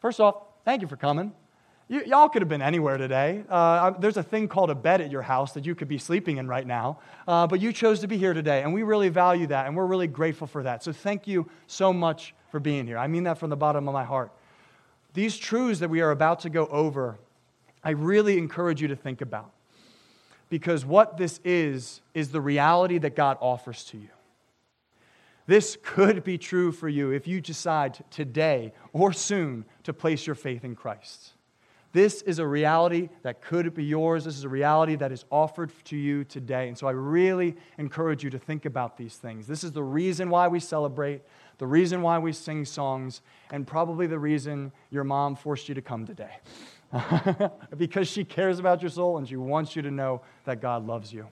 first 0.00 0.20
off, 0.20 0.36
thank 0.64 0.82
you 0.82 0.88
for 0.88 0.96
coming. 0.96 1.32
You, 1.88 2.02
y'all 2.04 2.28
could 2.28 2.42
have 2.42 2.48
been 2.48 2.62
anywhere 2.62 2.96
today. 2.96 3.44
Uh, 3.48 3.90
there's 3.90 4.16
a 4.16 4.22
thing 4.22 4.48
called 4.48 4.70
a 4.70 4.74
bed 4.74 5.00
at 5.00 5.12
your 5.12 5.22
house 5.22 5.52
that 5.52 5.64
you 5.64 5.76
could 5.76 5.86
be 5.86 5.98
sleeping 5.98 6.38
in 6.38 6.48
right 6.48 6.66
now, 6.66 6.98
uh, 7.28 7.46
but 7.46 7.60
you 7.60 7.72
chose 7.72 8.00
to 8.00 8.08
be 8.08 8.16
here 8.16 8.34
today, 8.34 8.62
and 8.64 8.74
we 8.74 8.82
really 8.82 9.08
value 9.08 9.46
that, 9.46 9.66
and 9.66 9.76
we're 9.76 9.86
really 9.86 10.08
grateful 10.08 10.48
for 10.48 10.64
that. 10.64 10.82
So 10.82 10.92
thank 10.92 11.28
you 11.28 11.48
so 11.68 11.92
much 11.92 12.34
for 12.50 12.58
being 12.58 12.88
here. 12.88 12.98
I 12.98 13.06
mean 13.06 13.22
that 13.24 13.38
from 13.38 13.50
the 13.50 13.56
bottom 13.56 13.86
of 13.86 13.94
my 13.94 14.02
heart. 14.02 14.32
These 15.16 15.38
truths 15.38 15.80
that 15.80 15.88
we 15.88 16.02
are 16.02 16.10
about 16.10 16.40
to 16.40 16.50
go 16.50 16.66
over, 16.66 17.18
I 17.82 17.92
really 17.92 18.36
encourage 18.36 18.82
you 18.82 18.88
to 18.88 18.96
think 18.96 19.22
about. 19.22 19.50
Because 20.50 20.84
what 20.84 21.16
this 21.16 21.40
is, 21.42 22.02
is 22.12 22.32
the 22.32 22.40
reality 22.42 22.98
that 22.98 23.16
God 23.16 23.38
offers 23.40 23.84
to 23.84 23.96
you. 23.96 24.10
This 25.46 25.78
could 25.82 26.22
be 26.22 26.36
true 26.36 26.70
for 26.70 26.86
you 26.86 27.12
if 27.12 27.26
you 27.26 27.40
decide 27.40 27.98
today 28.10 28.74
or 28.92 29.10
soon 29.10 29.64
to 29.84 29.94
place 29.94 30.26
your 30.26 30.36
faith 30.36 30.64
in 30.64 30.74
Christ. 30.74 31.32
This 31.92 32.22
is 32.22 32.38
a 32.38 32.46
reality 32.46 33.08
that 33.22 33.40
could 33.40 33.72
be 33.74 33.84
yours. 33.84 34.24
This 34.24 34.36
is 34.36 34.44
a 34.44 34.48
reality 34.48 34.96
that 34.96 35.12
is 35.12 35.24
offered 35.30 35.72
to 35.84 35.96
you 35.96 36.24
today. 36.24 36.68
And 36.68 36.76
so 36.76 36.86
I 36.86 36.90
really 36.90 37.56
encourage 37.78 38.22
you 38.22 38.30
to 38.30 38.38
think 38.38 38.66
about 38.66 38.96
these 38.96 39.16
things. 39.16 39.46
This 39.46 39.64
is 39.64 39.72
the 39.72 39.82
reason 39.82 40.28
why 40.28 40.48
we 40.48 40.60
celebrate, 40.60 41.22
the 41.58 41.66
reason 41.66 42.02
why 42.02 42.18
we 42.18 42.32
sing 42.32 42.64
songs, 42.64 43.22
and 43.50 43.66
probably 43.66 44.06
the 44.06 44.18
reason 44.18 44.72
your 44.90 45.04
mom 45.04 45.36
forced 45.36 45.68
you 45.68 45.74
to 45.74 45.82
come 45.82 46.06
today. 46.06 46.36
because 47.76 48.08
she 48.08 48.24
cares 48.24 48.58
about 48.58 48.82
your 48.82 48.90
soul 48.90 49.18
and 49.18 49.28
she 49.28 49.36
wants 49.36 49.74
you 49.74 49.82
to 49.82 49.90
know 49.90 50.22
that 50.44 50.60
God 50.60 50.86
loves 50.86 51.12
you. 51.12 51.26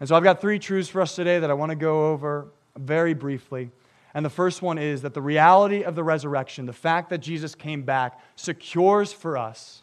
And 0.00 0.08
so 0.08 0.16
I've 0.16 0.24
got 0.24 0.40
three 0.40 0.58
truths 0.58 0.88
for 0.88 1.02
us 1.02 1.14
today 1.14 1.38
that 1.38 1.50
I 1.50 1.54
want 1.54 1.70
to 1.70 1.76
go 1.76 2.10
over 2.10 2.46
very 2.76 3.14
briefly. 3.14 3.70
And 4.14 4.24
the 4.24 4.30
first 4.30 4.60
one 4.60 4.78
is 4.78 5.02
that 5.02 5.14
the 5.14 5.22
reality 5.22 5.82
of 5.82 5.94
the 5.94 6.02
resurrection, 6.02 6.66
the 6.66 6.72
fact 6.72 7.10
that 7.10 7.18
Jesus 7.18 7.54
came 7.54 7.82
back, 7.82 8.20
secures 8.36 9.12
for 9.12 9.38
us 9.38 9.82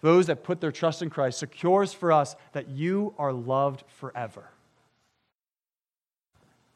those 0.00 0.26
that 0.26 0.44
put 0.44 0.60
their 0.60 0.72
trust 0.72 1.02
in 1.02 1.10
Christ, 1.10 1.38
secures 1.38 1.92
for 1.92 2.12
us 2.12 2.36
that 2.52 2.68
you 2.68 3.14
are 3.18 3.32
loved 3.32 3.82
forever. 3.88 4.50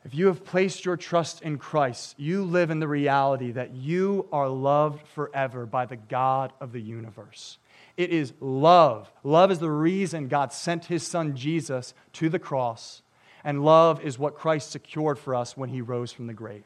If 0.04 0.14
you 0.14 0.26
have 0.26 0.44
placed 0.44 0.84
your 0.84 0.96
trust 0.96 1.42
in 1.42 1.58
Christ, 1.58 2.18
you 2.18 2.42
live 2.42 2.70
in 2.70 2.80
the 2.80 2.88
reality 2.88 3.52
that 3.52 3.72
you 3.72 4.26
are 4.32 4.48
loved 4.48 5.06
forever 5.06 5.64
by 5.64 5.86
the 5.86 5.96
God 5.96 6.52
of 6.60 6.72
the 6.72 6.80
universe. 6.80 7.58
It 7.96 8.10
is 8.10 8.32
love. 8.40 9.12
Love 9.22 9.52
is 9.52 9.60
the 9.60 9.70
reason 9.70 10.26
God 10.26 10.52
sent 10.52 10.86
his 10.86 11.06
son 11.06 11.36
Jesus 11.36 11.94
to 12.14 12.28
the 12.28 12.40
cross, 12.40 13.02
and 13.44 13.64
love 13.64 14.00
is 14.02 14.18
what 14.18 14.34
Christ 14.34 14.72
secured 14.72 15.20
for 15.20 15.36
us 15.36 15.56
when 15.56 15.68
he 15.68 15.80
rose 15.80 16.10
from 16.10 16.26
the 16.26 16.34
grave. 16.34 16.64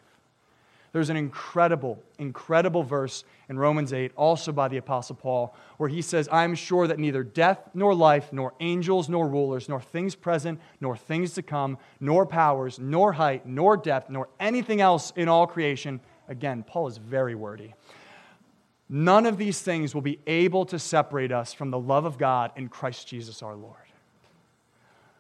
There's 0.97 1.11
an 1.11 1.19
incredible, 1.19 2.03
incredible 2.19 2.83
verse 2.83 3.25
in 3.51 3.59
Romans 3.59 3.93
8, 3.93 4.13
also 4.17 4.51
by 4.51 4.69
the 4.69 4.79
Apostle 4.79 5.15
Paul, 5.15 5.55
where 5.77 5.91
he 5.91 6.01
says, 6.01 6.27
I 6.33 6.45
am 6.45 6.55
sure 6.55 6.87
that 6.87 6.99
neither 6.99 7.23
death 7.23 7.69
nor 7.75 7.95
life, 7.95 8.33
nor 8.33 8.55
angels 8.61 9.11
nor 9.11 9.29
rulers, 9.29 9.69
nor 9.69 9.79
things 9.79 10.15
present, 10.15 10.59
nor 10.81 10.97
things 10.97 11.35
to 11.35 11.43
come, 11.43 11.77
nor 12.01 12.25
powers, 12.25 12.79
nor 12.79 13.13
height, 13.13 13.45
nor 13.45 13.77
depth, 13.77 14.09
nor 14.09 14.31
anything 14.41 14.81
else 14.81 15.13
in 15.17 15.29
all 15.29 15.47
creation. 15.47 16.01
Again, 16.29 16.65
Paul 16.67 16.87
is 16.87 16.97
very 16.97 17.35
wordy. 17.35 17.75
None 18.89 19.27
of 19.27 19.37
these 19.37 19.61
things 19.61 19.95
will 19.95 20.01
be 20.01 20.19
able 20.27 20.65
to 20.65 20.79
separate 20.79 21.31
us 21.31 21.53
from 21.53 21.71
the 21.71 21.79
love 21.79 22.07
of 22.07 22.17
God 22.17 22.53
in 22.57 22.71
Christ 22.71 23.07
Jesus 23.07 23.43
our 23.43 23.55
Lord. 23.55 23.77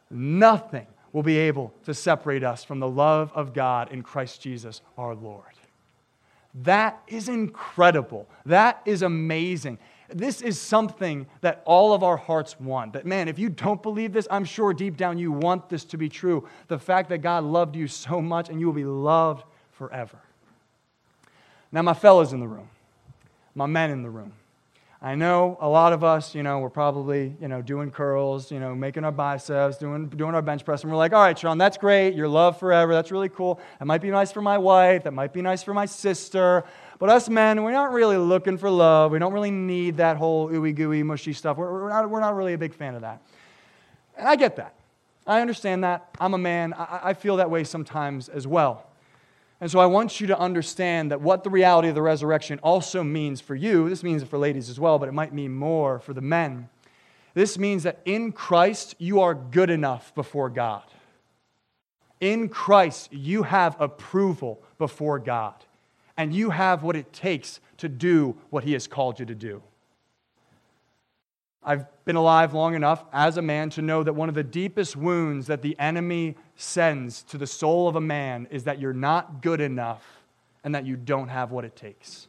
Nothing 0.08 0.86
will 1.12 1.22
be 1.22 1.36
able 1.36 1.74
to 1.84 1.92
separate 1.92 2.44
us 2.44 2.64
from 2.64 2.80
the 2.80 2.88
love 2.88 3.30
of 3.34 3.52
God 3.52 3.92
in 3.92 4.02
Christ 4.02 4.40
Jesus 4.40 4.80
our 4.96 5.14
Lord. 5.14 5.55
That 6.62 7.02
is 7.06 7.28
incredible. 7.28 8.28
That 8.46 8.80
is 8.86 9.02
amazing. 9.02 9.78
This 10.08 10.40
is 10.40 10.60
something 10.60 11.26
that 11.40 11.62
all 11.64 11.92
of 11.92 12.02
our 12.02 12.16
hearts 12.16 12.58
want. 12.60 12.92
That, 12.92 13.04
man, 13.04 13.28
if 13.28 13.38
you 13.38 13.48
don't 13.48 13.82
believe 13.82 14.12
this, 14.12 14.26
I'm 14.30 14.44
sure 14.44 14.72
deep 14.72 14.96
down 14.96 15.18
you 15.18 15.32
want 15.32 15.68
this 15.68 15.84
to 15.86 15.98
be 15.98 16.08
true. 16.08 16.48
The 16.68 16.78
fact 16.78 17.08
that 17.10 17.18
God 17.18 17.44
loved 17.44 17.76
you 17.76 17.88
so 17.88 18.22
much 18.22 18.48
and 18.48 18.60
you 18.60 18.66
will 18.66 18.74
be 18.74 18.84
loved 18.84 19.44
forever. 19.72 20.18
Now, 21.72 21.82
my 21.82 21.94
fellows 21.94 22.32
in 22.32 22.40
the 22.40 22.48
room, 22.48 22.70
my 23.54 23.66
men 23.66 23.90
in 23.90 24.02
the 24.02 24.10
room, 24.10 24.32
I 25.06 25.14
know 25.14 25.56
a 25.60 25.68
lot 25.68 25.92
of 25.92 26.02
us, 26.02 26.34
you 26.34 26.42
know, 26.42 26.58
we're 26.58 26.68
probably, 26.68 27.36
you 27.40 27.46
know, 27.46 27.62
doing 27.62 27.92
curls, 27.92 28.50
you 28.50 28.58
know, 28.58 28.74
making 28.74 29.04
our 29.04 29.12
biceps, 29.12 29.76
doing, 29.76 30.08
doing 30.08 30.34
our 30.34 30.42
bench 30.42 30.64
press, 30.64 30.82
and 30.82 30.90
we're 30.90 30.98
like, 30.98 31.12
all 31.12 31.22
right, 31.22 31.38
Sean, 31.38 31.58
that's 31.58 31.78
great. 31.78 32.16
Your 32.16 32.26
love 32.26 32.58
forever. 32.58 32.92
That's 32.92 33.12
really 33.12 33.28
cool. 33.28 33.60
That 33.78 33.84
might 33.84 34.00
be 34.00 34.10
nice 34.10 34.32
for 34.32 34.42
my 34.42 34.58
wife. 34.58 35.04
That 35.04 35.12
might 35.12 35.32
be 35.32 35.42
nice 35.42 35.62
for 35.62 35.72
my 35.72 35.86
sister. 35.86 36.64
But 36.98 37.08
us 37.08 37.28
men, 37.28 37.62
we're 37.62 37.70
not 37.70 37.92
really 37.92 38.16
looking 38.16 38.58
for 38.58 38.68
love. 38.68 39.12
We 39.12 39.20
don't 39.20 39.32
really 39.32 39.52
need 39.52 39.98
that 39.98 40.16
whole 40.16 40.48
ooey 40.48 40.74
gooey, 40.74 41.04
mushy 41.04 41.34
stuff. 41.34 41.56
We're, 41.56 41.72
we're, 41.84 41.88
not, 41.88 42.10
we're 42.10 42.18
not 42.18 42.34
really 42.34 42.54
a 42.54 42.58
big 42.58 42.74
fan 42.74 42.96
of 42.96 43.02
that. 43.02 43.22
And 44.16 44.26
I 44.26 44.34
get 44.34 44.56
that. 44.56 44.74
I 45.24 45.40
understand 45.40 45.84
that. 45.84 46.16
I'm 46.18 46.34
a 46.34 46.38
man. 46.38 46.74
I, 46.74 47.00
I 47.04 47.14
feel 47.14 47.36
that 47.36 47.48
way 47.48 47.62
sometimes 47.62 48.28
as 48.28 48.44
well. 48.44 48.88
And 49.60 49.70
so 49.70 49.78
I 49.78 49.86
want 49.86 50.20
you 50.20 50.26
to 50.26 50.38
understand 50.38 51.10
that 51.10 51.20
what 51.20 51.42
the 51.42 51.50
reality 51.50 51.88
of 51.88 51.94
the 51.94 52.02
resurrection 52.02 52.58
also 52.62 53.02
means 53.02 53.40
for 53.40 53.54
you, 53.54 53.88
this 53.88 54.02
means 54.02 54.22
it 54.22 54.28
for 54.28 54.38
ladies 54.38 54.68
as 54.68 54.78
well, 54.78 54.98
but 54.98 55.08
it 55.08 55.12
might 55.12 55.32
mean 55.32 55.54
more 55.54 55.98
for 55.98 56.12
the 56.12 56.20
men. 56.20 56.68
This 57.32 57.58
means 57.58 57.82
that 57.84 58.00
in 58.04 58.32
Christ, 58.32 58.94
you 58.98 59.20
are 59.20 59.34
good 59.34 59.70
enough 59.70 60.14
before 60.14 60.50
God. 60.50 60.84
In 62.20 62.48
Christ, 62.48 63.12
you 63.12 63.42
have 63.42 63.80
approval 63.80 64.62
before 64.78 65.18
God, 65.18 65.54
and 66.16 66.34
you 66.34 66.50
have 66.50 66.82
what 66.82 66.96
it 66.96 67.12
takes 67.12 67.60
to 67.78 67.88
do 67.88 68.36
what 68.50 68.64
He 68.64 68.72
has 68.72 68.86
called 68.86 69.20
you 69.20 69.26
to 69.26 69.34
do. 69.34 69.62
I've 71.68 71.86
been 72.04 72.14
alive 72.14 72.54
long 72.54 72.76
enough 72.76 73.04
as 73.12 73.36
a 73.36 73.42
man 73.42 73.70
to 73.70 73.82
know 73.82 74.04
that 74.04 74.12
one 74.12 74.28
of 74.28 74.36
the 74.36 74.44
deepest 74.44 74.94
wounds 74.94 75.48
that 75.48 75.62
the 75.62 75.76
enemy 75.80 76.36
sends 76.54 77.24
to 77.24 77.38
the 77.38 77.46
soul 77.46 77.88
of 77.88 77.96
a 77.96 78.00
man 78.00 78.46
is 78.52 78.64
that 78.64 78.78
you're 78.78 78.92
not 78.92 79.42
good 79.42 79.60
enough 79.60 80.04
and 80.62 80.76
that 80.76 80.86
you 80.86 80.96
don't 80.96 81.26
have 81.26 81.50
what 81.50 81.64
it 81.64 81.74
takes. 81.74 82.28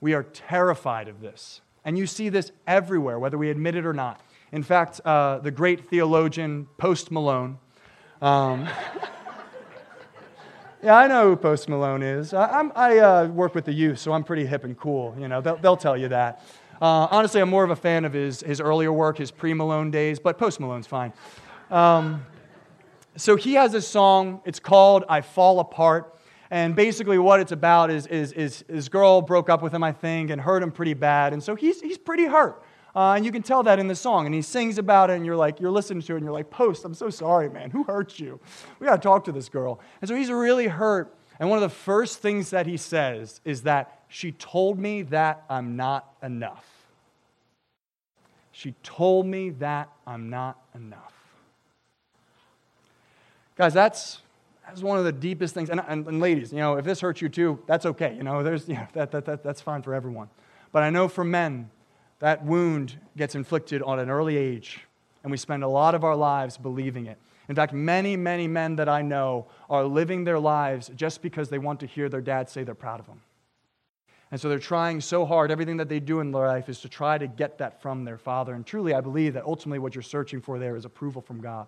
We 0.00 0.14
are 0.14 0.24
terrified 0.24 1.06
of 1.06 1.20
this. 1.20 1.60
And 1.84 1.96
you 1.96 2.08
see 2.08 2.28
this 2.28 2.50
everywhere, 2.66 3.20
whether 3.20 3.38
we 3.38 3.50
admit 3.50 3.76
it 3.76 3.86
or 3.86 3.92
not. 3.92 4.20
In 4.50 4.64
fact, 4.64 5.00
uh, 5.04 5.38
the 5.38 5.52
great 5.52 5.88
theologian 5.88 6.66
Post 6.78 7.12
Malone. 7.12 7.58
Um, 8.20 8.68
yeah, 10.82 10.96
I 10.96 11.06
know 11.06 11.30
who 11.30 11.36
Post 11.36 11.68
Malone 11.68 12.02
is. 12.02 12.34
I, 12.34 12.68
I 12.74 12.98
uh, 12.98 13.26
work 13.28 13.54
with 13.54 13.64
the 13.64 13.72
youth, 13.72 14.00
so 14.00 14.12
I'm 14.12 14.24
pretty 14.24 14.44
hip 14.44 14.64
and 14.64 14.76
cool. 14.76 15.14
You 15.18 15.28
know, 15.28 15.40
they'll, 15.40 15.56
they'll 15.56 15.76
tell 15.76 15.96
you 15.96 16.08
that. 16.08 16.42
Uh, 16.82 17.06
honestly, 17.12 17.40
I'm 17.40 17.48
more 17.48 17.62
of 17.62 17.70
a 17.70 17.76
fan 17.76 18.04
of 18.04 18.12
his, 18.12 18.40
his 18.40 18.60
earlier 18.60 18.92
work, 18.92 19.16
his 19.16 19.30
pre 19.30 19.54
Malone 19.54 19.92
days, 19.92 20.18
but 20.18 20.36
post 20.36 20.58
Malone's 20.58 20.88
fine. 20.88 21.12
Um, 21.70 22.26
so 23.14 23.36
he 23.36 23.54
has 23.54 23.70
this 23.70 23.86
song, 23.86 24.40
it's 24.44 24.58
called 24.58 25.04
I 25.08 25.20
Fall 25.20 25.60
Apart. 25.60 26.18
And 26.50 26.74
basically, 26.74 27.18
what 27.18 27.38
it's 27.38 27.52
about 27.52 27.92
is, 27.92 28.08
is, 28.08 28.32
is 28.32 28.64
his 28.68 28.88
girl 28.88 29.22
broke 29.22 29.48
up 29.48 29.62
with 29.62 29.72
him, 29.72 29.84
I 29.84 29.92
think, 29.92 30.30
and 30.30 30.40
hurt 30.40 30.60
him 30.60 30.72
pretty 30.72 30.94
bad. 30.94 31.32
And 31.32 31.40
so 31.40 31.54
he's, 31.54 31.80
he's 31.80 31.98
pretty 31.98 32.24
hurt. 32.24 32.60
Uh, 32.96 33.12
and 33.12 33.24
you 33.24 33.30
can 33.30 33.42
tell 33.42 33.62
that 33.62 33.78
in 33.78 33.86
the 33.86 33.94
song. 33.94 34.26
And 34.26 34.34
he 34.34 34.42
sings 34.42 34.76
about 34.76 35.08
it, 35.08 35.14
and 35.14 35.24
you're 35.24 35.36
like, 35.36 35.60
you're 35.60 35.70
listening 35.70 36.02
to 36.02 36.14
it, 36.14 36.16
and 36.16 36.24
you're 36.24 36.34
like, 36.34 36.50
Post, 36.50 36.84
I'm 36.84 36.94
so 36.94 37.10
sorry, 37.10 37.48
man. 37.48 37.70
Who 37.70 37.84
hurt 37.84 38.18
you? 38.18 38.40
We 38.80 38.88
got 38.88 38.96
to 38.96 39.02
talk 39.02 39.22
to 39.26 39.32
this 39.32 39.48
girl. 39.48 39.78
And 40.00 40.08
so 40.08 40.16
he's 40.16 40.32
really 40.32 40.66
hurt. 40.66 41.16
And 41.38 41.48
one 41.48 41.58
of 41.58 41.62
the 41.62 41.76
first 41.76 42.18
things 42.18 42.50
that 42.50 42.66
he 42.66 42.76
says 42.76 43.40
is 43.44 43.62
that 43.62 44.00
she 44.08 44.32
told 44.32 44.80
me 44.80 45.02
that 45.02 45.44
I'm 45.48 45.76
not 45.76 46.12
enough. 46.22 46.71
She 48.62 48.76
told 48.84 49.26
me 49.26 49.50
that 49.50 49.90
I'm 50.06 50.30
not 50.30 50.56
enough. 50.72 51.12
Guys, 53.56 53.74
that's, 53.74 54.20
that's 54.64 54.82
one 54.82 54.98
of 54.98 55.04
the 55.04 55.10
deepest 55.10 55.52
things. 55.52 55.68
And, 55.68 55.82
and, 55.88 56.06
and, 56.06 56.20
ladies, 56.20 56.52
you 56.52 56.60
know, 56.60 56.76
if 56.76 56.84
this 56.84 57.00
hurts 57.00 57.20
you 57.20 57.28
too, 57.28 57.58
that's 57.66 57.86
okay. 57.86 58.14
You 58.14 58.22
know, 58.22 58.44
there's, 58.44 58.68
you 58.68 58.74
know 58.74 58.86
that, 58.92 59.10
that, 59.10 59.24
that, 59.24 59.42
that's 59.42 59.60
fine 59.60 59.82
for 59.82 59.94
everyone. 59.94 60.28
But 60.70 60.84
I 60.84 60.90
know 60.90 61.08
for 61.08 61.24
men, 61.24 61.70
that 62.20 62.44
wound 62.44 63.00
gets 63.16 63.34
inflicted 63.34 63.82
on 63.82 63.98
an 63.98 64.08
early 64.08 64.36
age, 64.36 64.86
and 65.24 65.32
we 65.32 65.38
spend 65.38 65.64
a 65.64 65.68
lot 65.68 65.96
of 65.96 66.04
our 66.04 66.14
lives 66.14 66.56
believing 66.56 67.06
it. 67.06 67.18
In 67.48 67.56
fact, 67.56 67.72
many, 67.72 68.16
many 68.16 68.46
men 68.46 68.76
that 68.76 68.88
I 68.88 69.02
know 69.02 69.46
are 69.70 69.82
living 69.82 70.22
their 70.22 70.38
lives 70.38 70.88
just 70.94 71.20
because 71.20 71.48
they 71.48 71.58
want 71.58 71.80
to 71.80 71.86
hear 71.86 72.08
their 72.08 72.20
dad 72.20 72.48
say 72.48 72.62
they're 72.62 72.76
proud 72.76 73.00
of 73.00 73.06
them. 73.06 73.22
And 74.32 74.40
so 74.40 74.48
they're 74.48 74.58
trying 74.58 75.02
so 75.02 75.26
hard. 75.26 75.50
Everything 75.50 75.76
that 75.76 75.90
they 75.90 76.00
do 76.00 76.20
in 76.20 76.32
their 76.32 76.48
life 76.48 76.70
is 76.70 76.80
to 76.80 76.88
try 76.88 77.18
to 77.18 77.26
get 77.26 77.58
that 77.58 77.82
from 77.82 78.04
their 78.04 78.16
father. 78.16 78.54
And 78.54 78.64
truly, 78.64 78.94
I 78.94 79.02
believe 79.02 79.34
that 79.34 79.44
ultimately 79.44 79.78
what 79.78 79.94
you're 79.94 80.00
searching 80.00 80.40
for 80.40 80.58
there 80.58 80.74
is 80.74 80.86
approval 80.86 81.20
from 81.20 81.42
God. 81.42 81.66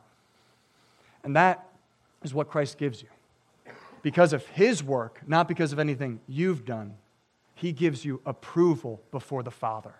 And 1.22 1.36
that 1.36 1.68
is 2.22 2.32
what 2.32 2.48
Christ 2.48 2.78
gives 2.78 3.02
you. 3.02 3.08
Because 4.00 4.32
of 4.32 4.46
his 4.46 4.82
work, 4.82 5.20
not 5.26 5.46
because 5.46 5.74
of 5.74 5.78
anything 5.78 6.20
you've 6.26 6.64
done, 6.64 6.94
he 7.54 7.70
gives 7.70 8.02
you 8.02 8.22
approval 8.24 9.02
before 9.10 9.42
the 9.42 9.50
Father. 9.50 9.94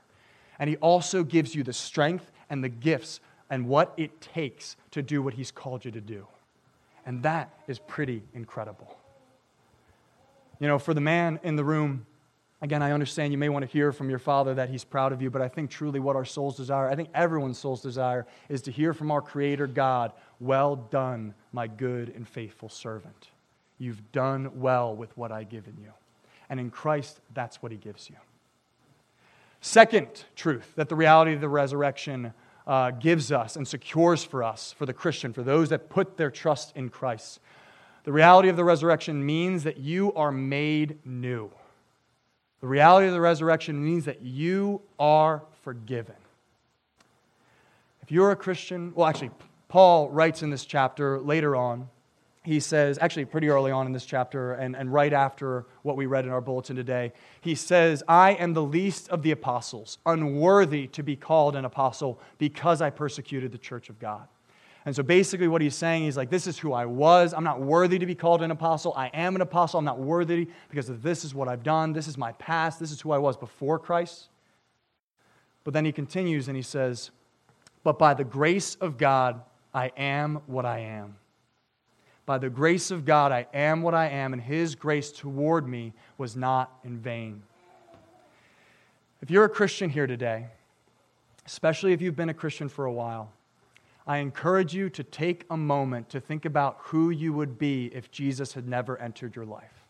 And 0.59 0.71
he 0.71 0.77
also 0.77 1.23
gives 1.23 1.55
you 1.55 1.65
the 1.65 1.73
strength 1.75 2.31
and 2.49 2.65
the 2.65 2.71
gifts 2.71 3.21
and 3.51 3.69
what 3.69 3.93
it 3.99 4.23
takes 4.23 4.77
to 4.93 5.03
do 5.03 5.23
what 5.23 5.35
he's 5.35 5.51
called 5.51 5.85
you 5.85 5.91
to 5.91 6.01
do. 6.01 6.27
And 7.05 7.23
that 7.25 7.53
is 7.69 7.79
pretty 7.79 8.23
incredible. 8.33 8.97
You 10.61 10.69
know, 10.69 10.79
for 10.79 10.95
the 10.95 11.03
man 11.03 11.41
in 11.43 11.57
the 11.57 11.65
room, 11.65 12.07
Again, 12.65 12.83
I 12.83 12.93
understand 12.93 13.31
you 13.31 13.37
may 13.37 13.51
want 13.51 13.63
to 13.63 13.71
hear 13.71 13.93
from 13.93 14.09
your 14.09 14.19
father 14.19 14.55
that 14.55 14.71
he's 14.71 14.85
proud 14.85 15.13
of 15.13 15.21
you, 15.21 15.29
but 15.29 15.43
I 15.43 15.49
think 15.49 15.69
truly 15.69 16.01
what 16.01 16.17
our 16.17 16.25
souls 16.25 16.57
desire, 16.57 16.89
I 16.89 16.97
think 16.97 17.11
everyone's 17.15 17.59
soul's 17.59 17.83
desire, 17.83 18.27
is 18.49 18.63
to 18.63 18.73
hear 18.73 18.95
from 18.95 19.11
our 19.11 19.21
Creator 19.21 19.67
God, 19.67 20.13
Well 20.41 20.77
done, 20.77 21.35
my 21.53 21.67
good 21.67 22.09
and 22.17 22.27
faithful 22.27 22.71
servant. 22.71 23.29
You've 23.77 24.11
done 24.13 24.63
well 24.63 24.97
with 24.97 25.15
what 25.15 25.31
I've 25.31 25.51
given 25.51 25.77
you. 25.79 25.93
And 26.49 26.59
in 26.59 26.71
Christ, 26.71 27.21
that's 27.35 27.63
what 27.63 27.71
he 27.71 27.77
gives 27.77 28.09
you. 28.09 28.17
Second 29.61 30.25
truth 30.35 30.73
that 30.77 30.89
the 30.89 30.97
reality 30.97 31.35
of 31.35 31.43
the 31.43 31.51
resurrection 31.51 32.33
uh, 32.67 32.93
gives 32.93 33.31
us 33.31 33.57
and 33.57 33.69
secures 33.69 34.25
for 34.25 34.43
us, 34.43 34.73
for 34.73 34.87
the 34.87 34.95
Christian, 34.95 35.35
for 35.35 35.43
those 35.43 35.69
that 35.69 35.91
put 35.91 36.17
their 36.17 36.31
trust 36.31 36.75
in 36.75 36.89
Christ. 36.89 37.41
The 38.05 38.13
reality 38.13 38.49
of 38.49 38.57
the 38.57 38.65
resurrection 38.65 39.27
means 39.27 39.65
that 39.65 39.77
you 39.77 40.15
are 40.15 40.33
made 40.33 41.05
new. 41.05 41.51
The 42.61 42.67
reality 42.67 43.07
of 43.07 43.13
the 43.13 43.21
resurrection 43.21 43.85
means 43.85 44.05
that 44.07 44.23
you 44.23 44.81
are 44.99 45.43
forgiven. 45.63 46.15
If 48.03 48.11
you're 48.11 48.31
a 48.31 48.37
Christian, 48.37 48.93
well, 48.95 49.07
actually, 49.07 49.31
Paul 49.69 50.11
writes 50.11 50.43
in 50.43 50.51
this 50.51 50.65
chapter 50.65 51.19
later 51.19 51.57
on, 51.57 51.89
he 52.45 52.61
says, 52.61 52.99
actually, 53.01 53.25
pretty 53.25 53.49
early 53.49 53.73
on 53.73 53.87
in 53.87 53.93
this 53.93 54.05
chapter, 54.05 54.53
and, 54.53 54.77
and 54.77 54.93
right 54.93 55.15
after 55.15 55.65
what 55.83 55.97
we 55.97 56.05
read 56.05 56.27
in 56.27 56.31
our 56.31 56.43
bulletin 56.43 56.77
today, 56.77 57.15
he 57.41 57.55
says, 57.55 58.03
I 58.07 58.33
am 58.33 58.53
the 58.53 58.63
least 58.63 59.09
of 59.09 59.23
the 59.23 59.31
apostles, 59.31 59.97
unworthy 60.05 60.87
to 60.89 61.03
be 61.03 61.17
called 61.17 61.57
an 61.57 61.65
apostle 61.65 62.21
because 62.37 62.83
I 62.83 62.91
persecuted 62.91 63.51
the 63.51 63.59
church 63.59 63.89
of 63.89 63.99
God. 63.99 64.29
And 64.87 64.95
so 64.95 65.03
basically, 65.03 65.49
what 65.49 65.63
he's 65.63 65.75
saying, 65.75 66.05
he's 66.05 66.17
like, 66.17 66.31
This 66.31 66.47
is 66.47 66.59
who 66.59 66.73
I 66.73 66.85
was. 66.85 67.33
I'm 67.33 67.45
not 67.45 67.61
worthy 67.61 67.99
to 67.99 68.07
be 68.07 68.15
called 68.15 68.43
an 68.43 68.51
apostle. 68.51 68.93
I 68.97 69.07
am 69.09 69.35
an 69.35 69.41
apostle. 69.41 69.79
I'm 69.79 69.85
not 69.85 69.99
worthy 69.99 70.49
because 70.69 70.91
of 70.91 71.03
this 71.03 71.25
is 71.25 71.35
what 71.35 71.49
I've 71.49 71.63
done. 71.63 71.93
This 71.93 72.07
is 72.07 72.19
my 72.19 72.33
past. 72.33 72.79
This 72.79 72.91
is 72.91 73.01
who 73.01 73.11
I 73.13 73.19
was 73.19 73.37
before 73.37 73.79
Christ. 73.79 74.29
But 75.65 75.73
then 75.73 75.87
he 75.87 75.93
continues 75.93 76.49
and 76.49 76.57
he 76.57 76.63
says, 76.63 77.11
But 77.83 77.99
by 77.99 78.13
the 78.13 78.25
grace 78.25 78.75
of 78.77 78.99
God, 78.99 79.41
I 79.73 79.91
am 79.97 80.43
what 80.47 80.67
I 80.67 80.81
am. 80.81 81.17
By 82.27 82.39
the 82.39 82.51
grace 82.51 82.91
of 82.91 83.05
God, 83.05 83.33
I 83.33 83.47
am 83.53 83.83
what 83.83 83.95
I 83.95 84.09
am, 84.09 84.33
and 84.33 84.41
his 84.41 84.75
grace 84.75 85.11
toward 85.11 85.69
me 85.69 85.93
was 86.17 86.37
not 86.37 86.79
in 86.85 86.99
vain. 86.99 87.43
If 89.21 89.31
you're 89.31 89.45
a 89.45 89.49
Christian 89.49 89.91
here 89.91 90.07
today, 90.07 90.47
especially 91.47 91.93
if 91.93 92.01
you've 92.01 92.17
been 92.17 92.29
a 92.29 92.35
Christian 92.35 92.69
for 92.69 92.85
a 92.87 92.93
while, 92.93 93.31
I 94.07 94.19
encourage 94.19 94.75
you 94.75 94.91
to 94.91 95.03
take 95.03 95.47
a 95.49 95.57
moment 95.57 96.11
to 96.11 96.21
think 96.21 96.45
about 96.45 96.77
who 96.81 97.11
you 97.11 97.33
would 97.33 97.59
be 97.59 97.87
if 97.87 98.11
Jesus 98.11 98.53
had 98.53 98.69
never 98.69 99.01
entered 99.01 99.35
your 99.35 99.47
life. 99.47 99.85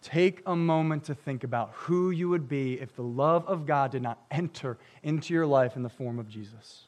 Take 0.00 0.42
a 0.46 0.56
moment 0.56 1.04
to 1.04 1.14
think 1.14 1.44
about 1.44 1.72
who 1.72 2.10
you 2.10 2.28
would 2.28 2.48
be 2.48 2.74
if 2.80 2.94
the 2.94 3.02
love 3.02 3.46
of 3.46 3.66
God 3.66 3.90
did 3.90 4.02
not 4.02 4.18
enter 4.30 4.78
into 5.02 5.34
your 5.34 5.46
life 5.46 5.76
in 5.76 5.82
the 5.82 5.88
form 5.88 6.18
of 6.18 6.28
Jesus. 6.28 6.84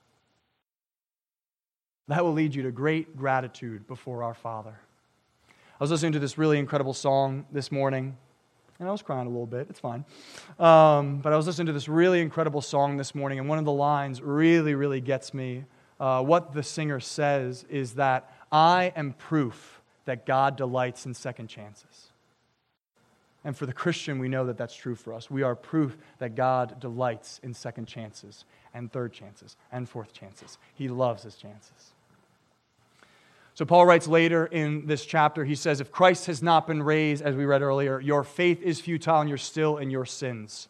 That 2.08 2.24
will 2.24 2.32
lead 2.32 2.54
you 2.54 2.62
to 2.62 2.70
great 2.70 3.16
gratitude 3.16 3.86
before 3.86 4.22
our 4.22 4.34
Father. 4.34 4.80
I 5.48 5.84
was 5.84 5.90
listening 5.90 6.12
to 6.12 6.18
this 6.18 6.38
really 6.38 6.58
incredible 6.58 6.94
song 6.94 7.46
this 7.52 7.70
morning, 7.70 8.16
and 8.80 8.88
I 8.88 8.92
was 8.92 9.02
crying 9.02 9.26
a 9.26 9.30
little 9.30 9.46
bit. 9.46 9.66
It's 9.70 9.78
fine. 9.78 10.04
Um, 10.58 11.18
but 11.18 11.32
I 11.32 11.36
was 11.36 11.46
listening 11.46 11.66
to 11.66 11.72
this 11.72 11.88
really 11.88 12.20
incredible 12.20 12.62
song 12.62 12.96
this 12.96 13.14
morning, 13.14 13.38
and 13.38 13.48
one 13.48 13.58
of 13.58 13.66
the 13.66 13.72
lines 13.72 14.20
really, 14.20 14.74
really 14.74 15.00
gets 15.00 15.32
me. 15.32 15.64
Uh, 16.00 16.22
what 16.22 16.54
the 16.54 16.62
singer 16.62 16.98
says 16.98 17.64
is 17.68 17.94
that 17.94 18.32
I 18.50 18.92
am 18.96 19.12
proof 19.12 19.82
that 20.06 20.24
God 20.24 20.56
delights 20.56 21.04
in 21.04 21.12
second 21.12 21.48
chances. 21.48 22.08
And 23.44 23.56
for 23.56 23.66
the 23.66 23.72
Christian, 23.72 24.18
we 24.18 24.28
know 24.28 24.46
that 24.46 24.56
that's 24.56 24.74
true 24.74 24.94
for 24.94 25.12
us. 25.12 25.30
We 25.30 25.42
are 25.42 25.54
proof 25.54 25.96
that 26.18 26.34
God 26.34 26.80
delights 26.80 27.38
in 27.42 27.54
second 27.54 27.86
chances 27.86 28.44
and 28.74 28.90
third 28.90 29.12
chances 29.12 29.56
and 29.70 29.88
fourth 29.88 30.12
chances. 30.12 30.58
He 30.74 30.88
loves 30.88 31.22
his 31.22 31.36
chances. 31.36 31.94
So, 33.54 33.64
Paul 33.64 33.84
writes 33.84 34.06
later 34.06 34.46
in 34.46 34.86
this 34.86 35.04
chapter, 35.04 35.44
he 35.44 35.54
says, 35.54 35.80
If 35.80 35.90
Christ 35.90 36.26
has 36.26 36.42
not 36.42 36.66
been 36.66 36.82
raised, 36.82 37.22
as 37.22 37.34
we 37.34 37.44
read 37.44 37.62
earlier, 37.62 38.00
your 38.00 38.24
faith 38.24 38.62
is 38.62 38.80
futile 38.80 39.20
and 39.20 39.28
you're 39.28 39.38
still 39.38 39.78
in 39.78 39.90
your 39.90 40.04
sins. 40.04 40.68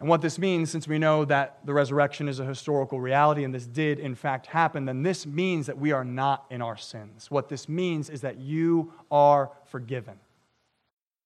And 0.00 0.08
what 0.08 0.20
this 0.20 0.38
means, 0.38 0.70
since 0.70 0.86
we 0.86 0.98
know 0.98 1.24
that 1.24 1.64
the 1.64 1.72
resurrection 1.72 2.28
is 2.28 2.40
a 2.40 2.44
historical 2.44 3.00
reality 3.00 3.44
and 3.44 3.54
this 3.54 3.64
did 3.64 3.98
in 3.98 4.14
fact 4.14 4.46
happen, 4.46 4.84
then 4.84 5.02
this 5.02 5.24
means 5.24 5.66
that 5.66 5.78
we 5.78 5.92
are 5.92 6.04
not 6.04 6.44
in 6.50 6.60
our 6.60 6.76
sins. 6.76 7.30
What 7.30 7.48
this 7.48 7.68
means 7.68 8.10
is 8.10 8.20
that 8.20 8.38
you 8.38 8.92
are 9.10 9.50
forgiven. 9.64 10.18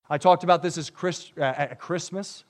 I 0.08 0.18
talked 0.18 0.44
about 0.44 0.62
this 0.62 0.78
as 0.78 0.90
Christ, 0.90 1.32
uh, 1.37 1.42
at 1.42 1.80
Christmas. 1.80 2.44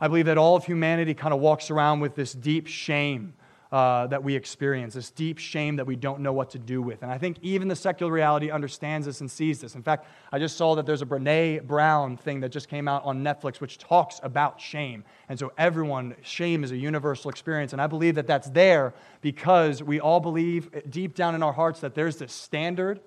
I 0.00 0.08
believe 0.08 0.26
that 0.26 0.38
all 0.38 0.56
of 0.56 0.64
humanity 0.64 1.14
kind 1.14 1.32
of 1.32 1.40
walks 1.40 1.70
around 1.70 2.00
with 2.00 2.14
this 2.14 2.32
deep 2.32 2.66
shame 2.66 3.34
uh, 3.70 4.06
that 4.06 4.24
we 4.24 4.34
experience, 4.34 4.94
this 4.94 5.10
deep 5.10 5.38
shame 5.38 5.76
that 5.76 5.86
we 5.86 5.94
don't 5.94 6.20
know 6.20 6.32
what 6.32 6.50
to 6.50 6.58
do 6.58 6.80
with. 6.80 7.02
And 7.02 7.12
I 7.12 7.18
think 7.18 7.36
even 7.42 7.68
the 7.68 7.76
secular 7.76 8.10
reality 8.10 8.50
understands 8.50 9.06
this 9.06 9.20
and 9.20 9.30
sees 9.30 9.60
this. 9.60 9.74
In 9.74 9.82
fact, 9.82 10.06
I 10.32 10.38
just 10.38 10.56
saw 10.56 10.74
that 10.76 10.86
there's 10.86 11.02
a 11.02 11.06
Brene 11.06 11.62
Brown 11.66 12.16
thing 12.16 12.40
that 12.40 12.48
just 12.48 12.68
came 12.68 12.88
out 12.88 13.04
on 13.04 13.22
Netflix 13.22 13.60
which 13.60 13.76
talks 13.76 14.20
about 14.22 14.60
shame. 14.60 15.04
And 15.28 15.38
so, 15.38 15.52
everyone, 15.58 16.16
shame 16.22 16.64
is 16.64 16.72
a 16.72 16.76
universal 16.76 17.30
experience. 17.30 17.72
And 17.72 17.82
I 17.82 17.86
believe 17.86 18.14
that 18.14 18.26
that's 18.26 18.48
there 18.50 18.94
because 19.20 19.82
we 19.82 20.00
all 20.00 20.20
believe 20.20 20.70
deep 20.88 21.14
down 21.14 21.34
in 21.34 21.42
our 21.42 21.52
hearts 21.52 21.80
that 21.80 21.94
there's 21.94 22.16
this 22.16 22.32
standard 22.32 23.00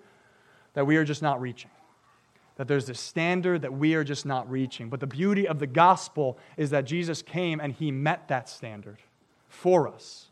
that 0.74 0.86
we 0.86 0.96
are 0.98 1.04
just 1.04 1.22
not 1.22 1.42
reaching 1.42 1.72
that 2.58 2.68
there's 2.68 2.86
this 2.86 3.00
standard 3.00 3.64
that 3.64 3.74
we 3.74 3.96
are 3.96 4.04
just 4.04 4.24
not 4.24 4.48
reaching. 4.52 4.88
But 4.88 5.00
the 5.00 5.08
beauty 5.08 5.48
of 5.48 5.58
the 5.58 5.66
gospel 5.66 6.38
is 6.58 6.70
that 6.70 6.86
Jesus 6.86 7.24
came 7.24 7.60
and 7.60 7.74
he 7.74 7.90
met 7.90 8.28
that 8.28 8.48
standard 8.48 9.00
for 9.50 9.88
us. 9.88 10.31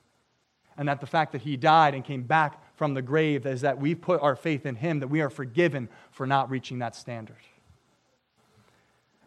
And 0.80 0.88
that 0.88 1.02
the 1.02 1.08
fact 1.08 1.34
that 1.34 1.42
he 1.42 1.58
died 1.58 1.94
and 1.94 2.06
came 2.06 2.24
back 2.24 2.64
from 2.78 2.94
the 2.94 3.02
grave 3.02 3.46
is 3.46 3.62
that 3.62 3.82
we 3.82 3.94
put 3.94 4.22
our 4.22 4.34
faith 4.34 4.66
in 4.66 4.76
him, 4.76 5.02
that 5.02 5.10
we 5.10 5.20
are 5.20 5.30
forgiven 5.30 5.90
for 6.10 6.26
not 6.26 6.50
reaching 6.50 6.80
that 6.80 6.96
standard. 6.96 7.36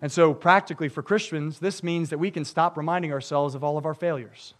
And 0.00 0.10
so, 0.10 0.32
practically 0.32 0.88
for 0.88 1.02
Christians, 1.02 1.58
this 1.58 1.82
means 1.82 2.08
that 2.08 2.16
we 2.16 2.30
can 2.30 2.46
stop 2.46 2.78
reminding 2.78 3.12
ourselves 3.12 3.54
of 3.54 3.62
all 3.62 3.76
of 3.76 3.84
our 3.84 3.92
failures, 3.92 4.54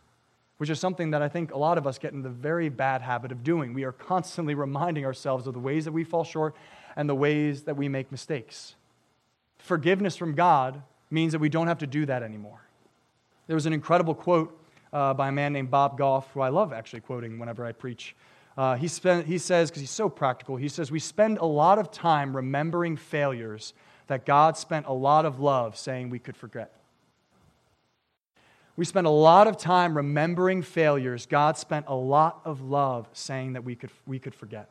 which 0.59 0.69
is 0.69 0.79
something 0.79 1.13
that 1.13 1.23
I 1.23 1.29
think 1.31 1.55
a 1.55 1.59
lot 1.59 1.79
of 1.79 1.87
us 1.87 1.99
get 1.99 2.13
in 2.13 2.21
the 2.21 2.29
very 2.29 2.69
bad 2.69 3.01
habit 3.01 3.33
of 3.33 3.43
doing. 3.43 3.73
We 3.73 3.85
are 3.85 3.93
constantly 3.93 4.55
reminding 4.55 5.07
ourselves 5.07 5.47
of 5.47 5.55
the 5.55 5.61
ways 5.61 5.87
that 5.87 5.93
we 5.93 6.05
fall 6.05 6.25
short 6.25 6.55
and 6.95 7.09
the 7.09 7.15
ways 7.15 7.63
that 7.63 7.77
we 7.79 7.89
make 7.89 8.13
mistakes. 8.13 8.75
Forgiveness 9.57 10.15
from 10.15 10.35
God 10.35 10.83
means 11.11 11.33
that 11.33 11.39
we 11.39 11.49
don't 11.49 11.69
have 11.69 11.79
to 11.79 11.87
do 11.87 12.05
that 12.05 12.23
anymore. 12.23 12.61
There 13.47 13.57
was 13.57 13.65
an 13.65 13.73
incredible 13.73 14.15
quote 14.15 14.59
uh, 14.93 15.15
by 15.15 15.29
a 15.29 15.33
man 15.33 15.53
named 15.53 15.71
Bob 15.71 15.97
Goff, 15.99 16.31
who 16.33 16.41
I 16.41 16.49
love 16.49 16.73
actually 16.73 17.01
quoting 17.01 17.39
whenever 17.39 17.65
I 17.65 17.73
preach. 17.73 18.15
Uh, 18.57 18.77
he, 18.77 18.89
spent, 18.89 19.27
he 19.27 19.39
says, 19.39 19.71
because 19.71 19.81
he's 19.81 19.91
so 19.91 20.09
practical, 20.09 20.57
he 20.57 20.69
says, 20.69 20.91
We 20.91 20.99
spend 20.99 21.39
a 21.39 21.47
lot 21.47 21.79
of 21.79 21.91
time 21.91 22.37
remembering 22.37 22.97
failures 22.97 23.73
that 24.09 24.27
God 24.27 24.57
spent 24.57 24.87
a 24.87 24.93
lot 24.93 25.25
of 25.25 25.41
love 25.41 25.77
saying 25.77 26.11
we 26.11 26.19
could 26.19 26.37
forget. 26.37 26.73
We 28.77 28.85
spend 28.85 29.07
a 29.07 29.11
lot 29.11 29.47
of 29.47 29.57
time 29.57 29.97
remembering 29.97 30.63
failures 30.63 31.27
God 31.27 31.57
spent 31.59 31.87
a 31.89 31.95
lot 31.95 32.41
of 32.45 32.63
love 32.63 33.09
saying 33.13 33.55
that 33.55 33.65
we 33.65 33.75
could, 33.75 33.91
we 34.07 34.19
could 34.19 34.35
forget. 34.35 34.69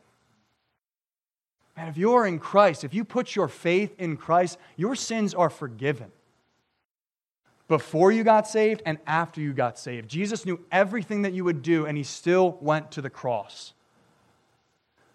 Man, 1.76 1.88
if 1.88 1.96
you're 1.96 2.26
in 2.26 2.38
Christ, 2.38 2.84
if 2.84 2.92
you 2.92 3.04
put 3.04 3.34
your 3.34 3.48
faith 3.48 3.94
in 3.98 4.16
Christ, 4.16 4.58
your 4.76 4.94
sins 4.94 5.34
are 5.34 5.50
forgiven. 5.50 6.10
Before 7.72 8.12
you 8.12 8.22
got 8.22 8.46
saved 8.46 8.82
and 8.84 8.98
after 9.06 9.40
you 9.40 9.54
got 9.54 9.78
saved. 9.78 10.06
Jesus 10.06 10.44
knew 10.44 10.60
everything 10.70 11.22
that 11.22 11.32
you 11.32 11.42
would 11.42 11.62
do, 11.62 11.86
and 11.86 11.96
he 11.96 12.04
still 12.04 12.58
went 12.60 12.90
to 12.90 13.00
the 13.00 13.08
cross. 13.08 13.72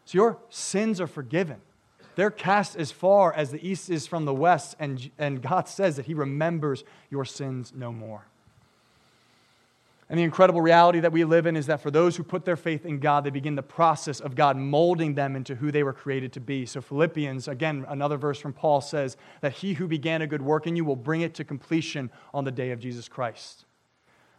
So 0.06 0.18
your 0.18 0.40
sins 0.50 1.00
are 1.00 1.06
forgiven. 1.06 1.62
They're 2.16 2.32
cast 2.32 2.76
as 2.76 2.90
far 2.90 3.32
as 3.32 3.52
the 3.52 3.64
east 3.64 3.92
is 3.92 4.08
from 4.08 4.26
the 4.26 4.34
west, 4.34 4.76
and, 4.80 5.12
and 5.20 5.40
God 5.40 5.70
says 5.70 5.98
that 5.98 6.08
he 6.08 6.16
remembers 6.16 6.84
your 7.12 7.26
sins 7.26 7.74
no 7.76 7.92
more. 7.92 8.26
And 10.10 10.18
the 10.18 10.24
incredible 10.24 10.62
reality 10.62 11.02
that 11.02 11.12
we 11.12 11.26
live 11.26 11.46
in 11.48 11.58
is 11.58 11.66
that 11.66 11.82
for 11.82 11.92
those 11.92 12.16
who 12.16 12.24
put 12.24 12.46
their 12.46 12.56
faith 12.56 12.86
in 12.86 13.00
God, 13.00 13.26
they 13.26 13.30
begin 13.30 13.56
the 13.56 13.64
process 13.64 14.22
of 14.22 14.36
God 14.36 14.56
molding 14.56 15.16
them 15.16 15.36
into 15.36 15.56
who 15.56 15.70
they 15.70 15.84
were 15.84 15.92
created 15.92 16.32
to 16.34 16.40
be. 16.40 16.66
So, 16.66 16.80
Philippians, 16.80 17.50
again, 17.50 17.86
another 17.90 18.16
verse 18.16 18.40
from 18.40 18.54
Paul 18.54 18.80
says 18.80 19.18
that 19.42 19.54
he 19.54 19.74
who 19.74 19.86
began 19.86 20.22
a 20.22 20.28
good 20.28 20.42
work 20.42 20.66
in 20.66 20.78
you 20.78 20.86
will 20.86 20.96
bring 20.96 21.22
it 21.22 21.34
to 21.36 21.44
completion 21.44 22.10
on 22.34 22.46
the 22.46 22.52
day 22.52 22.72
of 22.72 22.80
Jesus 22.80 23.10
Christ. 23.10 23.66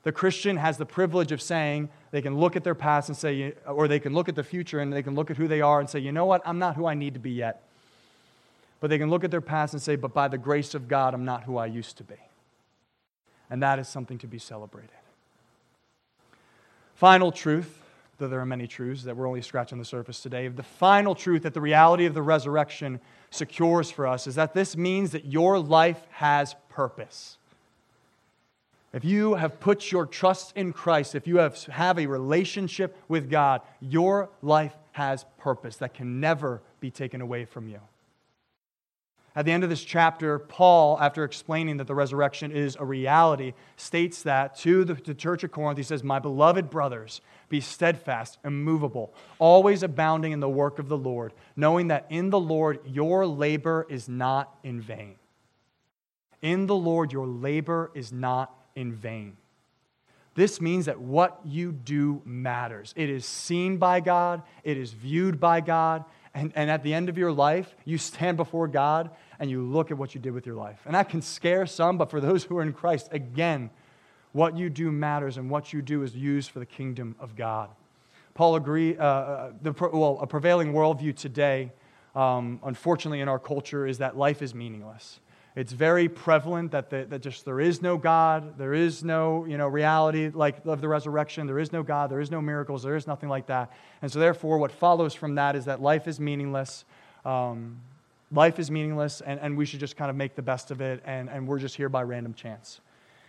The 0.04 0.12
Christian 0.12 0.56
has 0.56 0.78
the 0.78 0.86
privilege 0.86 1.32
of 1.32 1.42
saying 1.42 1.90
they 2.12 2.22
can 2.22 2.38
look 2.38 2.56
at 2.56 2.64
their 2.64 2.74
past 2.74 3.10
and 3.10 3.18
say, 3.18 3.52
or 3.66 3.88
they 3.88 4.00
can 4.00 4.14
look 4.14 4.30
at 4.30 4.36
the 4.36 4.44
future 4.44 4.80
and 4.80 4.90
they 4.90 5.02
can 5.02 5.14
look 5.14 5.30
at 5.30 5.36
who 5.36 5.48
they 5.48 5.60
are 5.60 5.80
and 5.80 5.90
say, 5.90 5.98
you 5.98 6.12
know 6.12 6.24
what, 6.24 6.40
I'm 6.46 6.58
not 6.58 6.76
who 6.76 6.86
I 6.86 6.94
need 6.94 7.12
to 7.12 7.20
be 7.20 7.32
yet. 7.32 7.68
But 8.80 8.88
they 8.88 8.96
can 8.96 9.10
look 9.10 9.24
at 9.24 9.30
their 9.30 9.42
past 9.42 9.74
and 9.74 9.82
say, 9.82 9.96
but 9.96 10.14
by 10.14 10.28
the 10.28 10.38
grace 10.38 10.74
of 10.74 10.88
God, 10.88 11.12
I'm 11.12 11.26
not 11.26 11.44
who 11.44 11.58
I 11.58 11.66
used 11.66 11.98
to 11.98 12.04
be. 12.04 12.14
And 13.50 13.62
that 13.62 13.78
is 13.78 13.88
something 13.88 14.16
to 14.18 14.26
be 14.26 14.38
celebrated. 14.38 14.97
Final 16.98 17.30
truth, 17.30 17.80
though 18.18 18.26
there 18.26 18.40
are 18.40 18.44
many 18.44 18.66
truths 18.66 19.04
that 19.04 19.16
we're 19.16 19.28
only 19.28 19.40
scratching 19.40 19.78
the 19.78 19.84
surface 19.84 20.20
today, 20.20 20.48
the 20.48 20.64
final 20.64 21.14
truth 21.14 21.44
that 21.44 21.54
the 21.54 21.60
reality 21.60 22.06
of 22.06 22.14
the 22.14 22.22
resurrection 22.22 22.98
secures 23.30 23.88
for 23.88 24.04
us 24.04 24.26
is 24.26 24.34
that 24.34 24.52
this 24.52 24.76
means 24.76 25.12
that 25.12 25.24
your 25.24 25.60
life 25.60 26.00
has 26.10 26.56
purpose. 26.68 27.36
If 28.92 29.04
you 29.04 29.34
have 29.34 29.60
put 29.60 29.92
your 29.92 30.06
trust 30.06 30.56
in 30.56 30.72
Christ, 30.72 31.14
if 31.14 31.28
you 31.28 31.36
have, 31.36 31.62
have 31.66 32.00
a 32.00 32.06
relationship 32.06 32.96
with 33.06 33.30
God, 33.30 33.60
your 33.78 34.28
life 34.42 34.74
has 34.90 35.24
purpose 35.38 35.76
that 35.76 35.94
can 35.94 36.18
never 36.18 36.60
be 36.80 36.90
taken 36.90 37.20
away 37.20 37.44
from 37.44 37.68
you. 37.68 37.78
At 39.38 39.44
the 39.44 39.52
end 39.52 39.62
of 39.62 39.70
this 39.70 39.84
chapter, 39.84 40.40
Paul, 40.40 40.98
after 41.00 41.22
explaining 41.22 41.76
that 41.76 41.86
the 41.86 41.94
resurrection 41.94 42.50
is 42.50 42.76
a 42.80 42.84
reality, 42.84 43.52
states 43.76 44.24
that 44.24 44.58
to 44.58 44.82
the, 44.82 45.14
church 45.14 45.44
of 45.44 45.52
Corinth, 45.52 45.76
he 45.76 45.84
says, 45.84 46.02
My 46.02 46.18
beloved 46.18 46.68
brothers, 46.68 47.20
be 47.48 47.60
steadfast, 47.60 48.38
immovable, 48.44 49.14
always 49.38 49.84
abounding 49.84 50.32
in 50.32 50.40
the 50.40 50.48
work 50.48 50.80
of 50.80 50.88
the 50.88 50.98
Lord, 50.98 51.34
knowing 51.54 51.86
that 51.86 52.06
in 52.10 52.30
the 52.30 52.40
Lord 52.40 52.80
your 52.84 53.28
labor 53.28 53.86
is 53.88 54.08
not 54.08 54.58
in 54.64 54.80
vain. 54.80 55.14
In 56.42 56.66
the 56.66 56.74
Lord 56.74 57.12
your 57.12 57.28
labor 57.28 57.92
is 57.94 58.12
not 58.12 58.52
in 58.74 58.92
vain. 58.92 59.36
This 60.34 60.60
means 60.60 60.86
that 60.86 61.00
what 61.00 61.38
you 61.44 61.70
do 61.70 62.22
matters. 62.24 62.92
It 62.96 63.08
is 63.08 63.24
seen 63.24 63.76
by 63.76 64.00
God, 64.00 64.42
it 64.64 64.76
is 64.76 64.92
viewed 64.92 65.38
by 65.38 65.60
God, 65.60 66.04
and, 66.34 66.52
and 66.54 66.70
at 66.70 66.82
the 66.82 66.94
end 66.94 67.08
of 67.08 67.18
your 67.18 67.32
life, 67.32 67.74
you 67.84 67.98
stand 67.98 68.36
before 68.36 68.68
God 68.68 69.10
and 69.40 69.50
you 69.50 69.62
look 69.62 69.90
at 69.90 69.98
what 69.98 70.14
you 70.14 70.20
did 70.20 70.32
with 70.32 70.46
your 70.46 70.56
life. 70.56 70.80
And 70.84 70.94
that 70.94 71.08
can 71.08 71.22
scare 71.22 71.66
some, 71.66 71.98
but 71.98 72.10
for 72.10 72.20
those 72.20 72.44
who 72.44 72.58
are 72.58 72.62
in 72.62 72.72
Christ, 72.72 73.08
again, 73.12 73.70
what 74.32 74.56
you 74.56 74.68
do 74.68 74.90
matters 74.90 75.36
and 75.36 75.50
what 75.50 75.72
you 75.72 75.82
do 75.82 76.02
is 76.02 76.14
used 76.14 76.50
for 76.50 76.58
the 76.58 76.66
kingdom 76.66 77.14
of 77.18 77.36
God. 77.36 77.70
Paul 78.34 78.56
agree, 78.56 78.96
uh, 78.96 79.04
uh 79.04 79.52
well, 79.92 80.18
a 80.20 80.26
prevailing 80.26 80.72
worldview 80.72 81.16
today, 81.16 81.72
um, 82.14 82.60
unfortunately 82.64 83.20
in 83.20 83.28
our 83.28 83.38
culture, 83.38 83.86
is 83.86 83.98
that 83.98 84.16
life 84.16 84.42
is 84.42 84.54
meaningless. 84.54 85.20
It's 85.56 85.72
very 85.72 86.08
prevalent 86.08 86.70
that, 86.70 86.88
the, 86.88 87.06
that 87.08 87.20
just 87.20 87.44
there 87.44 87.58
is 87.58 87.82
no 87.82 87.96
God, 87.96 88.56
there 88.58 88.74
is 88.74 89.02
no 89.02 89.44
you 89.44 89.58
know, 89.58 89.66
reality 89.66 90.30
like 90.32 90.64
of 90.64 90.80
the 90.80 90.88
resurrection, 90.88 91.48
there 91.48 91.58
is 91.58 91.72
no 91.72 91.82
God, 91.82 92.10
there 92.10 92.20
is 92.20 92.30
no 92.30 92.40
miracles, 92.40 92.84
there 92.84 92.94
is 92.94 93.08
nothing 93.08 93.28
like 93.28 93.46
that. 93.46 93.72
And 94.00 94.12
so, 94.12 94.20
therefore, 94.20 94.58
what 94.58 94.70
follows 94.70 95.14
from 95.14 95.34
that 95.34 95.56
is 95.56 95.64
that 95.64 95.82
life 95.82 96.06
is 96.06 96.20
meaningless. 96.20 96.84
Um, 97.24 97.80
life 98.30 98.58
is 98.58 98.70
meaningless, 98.70 99.20
and, 99.20 99.40
and 99.40 99.56
we 99.56 99.64
should 99.64 99.80
just 99.80 99.96
kind 99.96 100.10
of 100.10 100.16
make 100.16 100.34
the 100.34 100.42
best 100.42 100.70
of 100.70 100.80
it, 100.80 101.02
and, 101.04 101.28
and 101.28 101.46
we're 101.46 101.58
just 101.58 101.76
here 101.76 101.88
by 101.88 102.02
random 102.02 102.34
chance. 102.34 102.80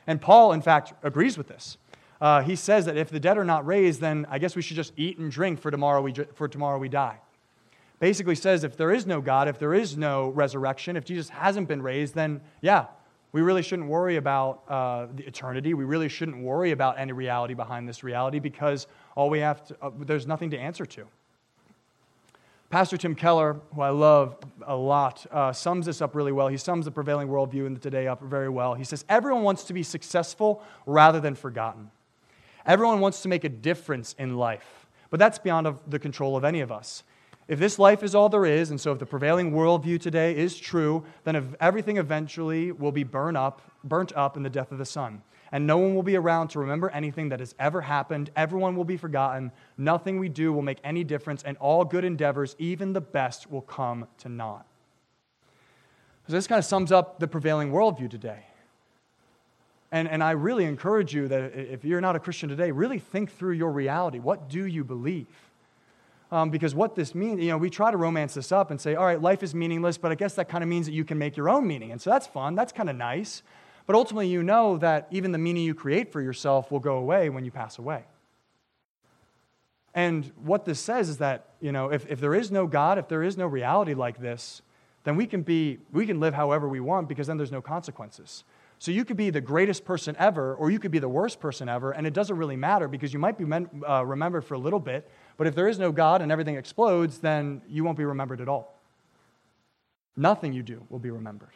And 0.08 0.20
Paul, 0.22 0.54
in 0.54 0.62
fact, 0.62 0.94
agrees 1.04 1.38
with 1.38 1.48
this. 1.48 1.78
Uh, 2.20 2.42
he 2.42 2.56
says 2.56 2.86
that 2.86 2.98
if 2.98 3.10
the 3.10 3.20
dead 3.20 3.38
are 3.38 3.46
not 3.46 3.66
raised, 3.66 4.02
then 4.02 4.26
I 4.30 4.40
guess 4.40 4.56
we 4.56 4.62
should 4.62 4.76
just 4.76 4.92
eat 4.98 5.18
and 5.20 5.32
drink 5.32 5.60
for 5.60 5.72
tomorrow 5.72 6.02
we, 6.02 6.14
for 6.34 6.48
tomorrow 6.48 6.78
we 6.78 6.90
die 6.90 7.20
basically 8.00 8.36
says 8.36 8.64
if 8.64 8.78
there 8.78 8.92
is 8.92 9.06
no 9.06 9.22
God, 9.22 9.48
if 9.48 9.60
there 9.60 9.74
is 9.74 9.98
no 9.98 10.30
resurrection, 10.30 10.96
if 10.96 11.06
Jesus 11.06 11.30
hasn't 11.30 11.68
been 11.68 11.82
raised, 11.82 12.16
then 12.16 12.42
yeah, 12.62 12.88
we 13.32 13.42
really 13.42 13.62
shouldn't 13.62 13.88
worry 13.88 14.16
about 14.16 14.64
uh, 14.68 15.08
the 15.14 15.26
eternity. 15.26 15.74
We 15.74 15.84
really 15.84 16.10
shouldn't 16.10 16.42
worry 16.42 16.72
about 16.72 16.98
any 16.98 17.12
reality 17.12 17.54
behind 17.54 17.88
this 17.88 18.04
reality 18.04 18.40
because 18.40 18.88
all 19.16 19.30
we 19.30 19.40
have 19.40 19.64
to, 19.66 19.78
uh, 19.82 19.92
there's 20.00 20.26
nothing 20.26 20.50
to 20.52 20.58
answer 20.58 20.86
to. 20.88 21.06
Pastor 22.70 22.98
Tim 22.98 23.16
Keller, 23.16 23.60
who 23.74 23.82
I 23.82 23.90
love 23.90 24.38
a 24.68 24.76
lot, 24.76 25.26
uh, 25.32 25.52
sums 25.52 25.88
this 25.88 26.04
up 26.04 26.14
really 26.14 26.32
well. 26.32 26.50
He 26.50 26.58
sums 26.58 26.86
the 26.86 26.92
prevailing 26.92 27.28
worldview 27.28 27.66
in 27.66 27.74
the 27.74 27.80
today 27.80 28.08
up 28.08 28.22
very 28.22 28.50
well. 28.50 28.76
He 28.76 28.84
says, 28.84 29.04
Everyone 29.10 29.42
wants 29.42 29.64
to 29.66 29.74
be 29.74 29.82
successful 29.82 30.64
rather 30.86 31.20
than 31.20 31.34
forgotten. 31.34 31.90
Everyone 32.68 33.00
wants 33.00 33.24
to 33.24 33.28
make 33.28 33.44
a 33.44 33.50
difference 33.50 34.14
in 34.20 34.38
life, 34.38 34.86
but 35.10 35.20
that's 35.20 35.40
beyond 35.40 35.80
the 35.88 35.98
control 35.98 36.38
of 36.38 36.44
any 36.44 36.62
of 36.62 36.72
us. 36.72 37.02
If 37.48 37.58
this 37.58 37.80
life 37.80 38.04
is 38.04 38.14
all 38.14 38.30
there 38.30 38.46
is, 38.46 38.70
and 38.70 38.80
so 38.80 38.92
if 38.92 39.00
the 39.00 39.06
prevailing 39.08 39.52
worldview 39.52 40.00
today 40.00 40.38
is 40.38 40.56
true, 40.56 41.04
then 41.24 41.56
everything 41.60 41.98
eventually 41.98 42.72
will 42.72 42.92
be 42.92 43.04
burned 43.04 43.38
up, 43.38 43.64
burnt 43.84 44.14
up 44.16 44.38
in 44.38 44.44
the 44.44 44.50
death 44.52 44.72
of 44.72 44.78
the 44.78 44.86
sun. 44.86 45.24
And 45.52 45.66
no 45.66 45.78
one 45.78 45.96
will 45.96 46.04
be 46.04 46.16
around 46.16 46.50
to 46.50 46.60
remember 46.60 46.90
anything 46.90 47.30
that 47.30 47.40
has 47.40 47.56
ever 47.60 47.82
happened. 47.82 48.30
Everyone 48.36 48.76
will 48.76 48.84
be 48.84 48.98
forgotten. 48.98 49.52
Nothing 49.78 50.20
we 50.20 50.30
do 50.30 50.54
will 50.54 50.62
make 50.62 50.78
any 50.84 51.04
difference, 51.04 51.42
and 51.44 51.58
all 51.58 51.84
good 51.84 52.06
endeavors, 52.06 52.56
even 52.60 52.94
the 52.94 53.02
best, 53.02 53.50
will 53.52 53.62
come 53.62 54.08
to 54.20 54.30
naught. 54.30 54.66
So 56.28 56.34
this 56.34 56.46
kind 56.46 56.60
of 56.60 56.66
sums 56.66 56.92
up 56.92 57.20
the 57.20 57.28
prevailing 57.28 57.72
worldview 57.72 58.10
today. 58.10 58.46
And, 59.92 60.08
and 60.08 60.24
I 60.24 60.32
really 60.32 60.66
encourage 60.66 61.16
you 61.16 61.28
that 61.30 61.56
if 61.56 61.84
you're 61.84 62.02
not 62.02 62.16
a 62.16 62.20
Christian 62.20 62.48
today, 62.48 62.70
really 62.70 63.00
think 63.00 63.32
through 63.32 63.54
your 63.54 63.72
reality. 63.72 64.20
What 64.20 64.48
do 64.48 64.66
you 64.66 64.84
believe? 64.84 65.26
Um, 66.32 66.52
because 66.52 66.76
what 66.76 66.94
this 66.94 67.16
means, 67.16 67.42
you 67.42 67.48
know, 67.48 67.58
we 67.58 67.72
try 67.72 67.90
to 67.90 67.98
romance 67.98 68.36
this 68.36 68.52
up 68.52 68.70
and 68.70 68.80
say, 68.80 68.94
all 68.94 69.06
right, 69.06 69.20
life 69.20 69.42
is 69.42 69.56
meaningless, 69.56 69.98
but 69.98 70.12
I 70.12 70.16
guess 70.16 70.36
that 70.36 70.48
kind 70.48 70.64
of 70.64 70.70
means 70.70 70.86
that 70.86 70.92
you 70.92 71.04
can 71.04 71.18
make 71.18 71.36
your 71.36 71.50
own 71.50 71.66
meaning. 71.66 71.92
And 71.92 72.00
so 72.00 72.12
that's 72.12 72.28
fun, 72.28 72.54
that's 72.54 72.72
kind 72.72 72.88
of 72.88 72.96
nice. 72.96 73.42
But 73.90 73.96
ultimately, 73.96 74.28
you 74.28 74.44
know 74.44 74.78
that 74.78 75.08
even 75.10 75.32
the 75.32 75.40
meaning 75.40 75.64
you 75.64 75.74
create 75.74 76.12
for 76.12 76.22
yourself 76.22 76.70
will 76.72 76.80
go 76.80 76.98
away 76.98 77.30
when 77.30 77.44
you 77.44 77.50
pass 77.50 77.80
away. 77.80 78.04
And 79.96 80.32
what 80.44 80.64
this 80.64 80.80
says 80.80 81.10
is 81.10 81.18
that, 81.18 81.48
you 81.60 81.72
know, 81.72 81.92
if, 81.92 82.06
if 82.08 82.20
there 82.20 82.36
is 82.36 82.52
no 82.52 82.68
God, 82.68 83.00
if 83.00 83.08
there 83.08 83.24
is 83.24 83.36
no 83.36 83.48
reality 83.48 83.96
like 83.96 84.20
this, 84.20 84.62
then 85.06 85.16
we 85.16 85.26
can 85.26 85.42
be, 85.42 85.80
we 85.92 86.06
can 86.06 86.20
live 86.20 86.36
however 86.36 86.70
we 86.70 86.80
want 86.80 87.10
because 87.10 87.26
then 87.26 87.38
there's 87.38 87.52
no 87.52 87.64
consequences. 87.64 88.44
So 88.78 88.92
you 88.92 89.04
could 89.04 89.18
be 89.18 89.32
the 89.32 89.42
greatest 89.42 89.86
person 89.86 90.16
ever, 90.20 90.54
or 90.54 90.70
you 90.70 90.78
could 90.78 90.92
be 90.92 91.00
the 91.00 91.10
worst 91.10 91.40
person 91.40 91.68
ever, 91.68 91.90
and 91.90 92.06
it 92.06 92.14
doesn't 92.14 92.38
really 92.38 92.58
matter 92.58 92.88
because 92.88 93.12
you 93.12 93.18
might 93.18 93.40
be 93.40 93.46
uh, 93.88 94.06
remembered 94.06 94.46
for 94.46 94.54
a 94.54 94.60
little 94.60 94.80
bit, 94.80 95.10
but 95.36 95.48
if 95.48 95.56
there 95.56 95.68
is 95.68 95.80
no 95.80 95.92
God 95.92 96.22
and 96.22 96.32
everything 96.32 96.58
explodes, 96.58 97.18
then 97.18 97.64
you 97.68 97.84
won't 97.84 97.98
be 97.98 98.06
remembered 98.06 98.40
at 98.40 98.50
all. 98.50 98.80
Nothing 100.16 100.54
you 100.54 100.62
do 100.62 100.86
will 100.92 101.00
be 101.00 101.10
remembered. 101.10 101.54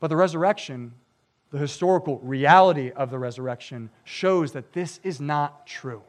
But 0.00 0.08
the 0.08 0.16
resurrection, 0.16 0.92
the 1.50 1.58
historical 1.58 2.18
reality 2.20 2.90
of 2.90 3.10
the 3.10 3.18
resurrection, 3.18 3.90
shows 4.04 4.52
that 4.52 4.72
this 4.72 5.00
is 5.02 5.20
not 5.20 5.66
true. 5.66 6.02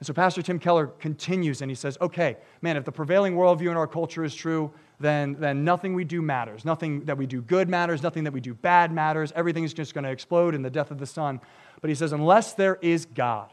And 0.00 0.06
so 0.08 0.12
Pastor 0.12 0.42
Tim 0.42 0.58
Keller 0.58 0.88
continues 0.88 1.62
and 1.62 1.70
he 1.70 1.76
says, 1.76 1.96
okay, 2.00 2.36
man, 2.60 2.76
if 2.76 2.84
the 2.84 2.90
prevailing 2.90 3.34
worldview 3.34 3.70
in 3.70 3.76
our 3.76 3.86
culture 3.86 4.24
is 4.24 4.34
true, 4.34 4.72
then, 4.98 5.36
then 5.38 5.64
nothing 5.64 5.94
we 5.94 6.02
do 6.02 6.20
matters. 6.20 6.64
Nothing 6.64 7.04
that 7.04 7.16
we 7.16 7.24
do 7.24 7.40
good 7.40 7.68
matters. 7.68 8.02
Nothing 8.02 8.24
that 8.24 8.32
we 8.32 8.40
do 8.40 8.52
bad 8.52 8.90
matters. 8.90 9.32
Everything 9.36 9.62
is 9.62 9.72
just 9.72 9.94
going 9.94 10.02
to 10.02 10.10
explode 10.10 10.56
in 10.56 10.62
the 10.62 10.70
death 10.70 10.90
of 10.90 10.98
the 10.98 11.06
sun. 11.06 11.40
But 11.80 11.88
he 11.88 11.94
says, 11.94 12.12
unless 12.12 12.54
there 12.54 12.78
is 12.82 13.06
God, 13.06 13.50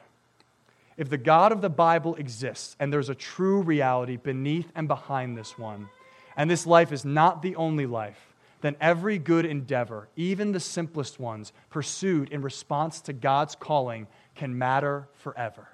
if 0.98 1.08
the 1.08 1.20
God 1.20 1.52
of 1.52 1.62
the 1.62 1.70
Bible 1.70 2.16
exists 2.16 2.76
and 2.80 2.92
there's 2.92 3.10
a 3.10 3.16
true 3.16 3.62
reality 3.62 4.18
beneath 4.18 4.72
and 4.74 4.88
behind 4.88 5.38
this 5.38 5.56
one, 5.56 5.88
and 6.36 6.50
this 6.50 6.66
life 6.66 6.92
is 6.92 7.06
not 7.06 7.44
the 7.44 7.56
only 7.58 7.86
life, 7.86 8.29
then 8.62 8.76
every 8.82 9.18
good 9.18 9.46
endeavor, 9.46 10.10
even 10.16 10.52
the 10.52 10.60
simplest 10.60 11.20
ones, 11.20 11.54
pursued 11.70 12.30
in 12.30 12.42
response 12.42 13.02
to 13.02 13.14
God's 13.14 13.56
calling, 13.56 14.08
can 14.36 14.58
matter 14.58 15.08
forever. 15.14 15.68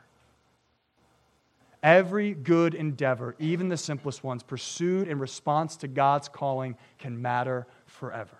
Every 1.82 2.34
good 2.34 2.74
endeavor, 2.74 3.36
even 3.38 3.70
the 3.70 3.78
simplest 3.78 4.24
ones, 4.24 4.42
pursued 4.42 5.08
in 5.08 5.20
response 5.20 5.76
to 5.78 5.88
God's 5.88 6.28
calling, 6.28 6.76
can 6.98 7.22
matter 7.22 7.68
forever. 7.86 8.38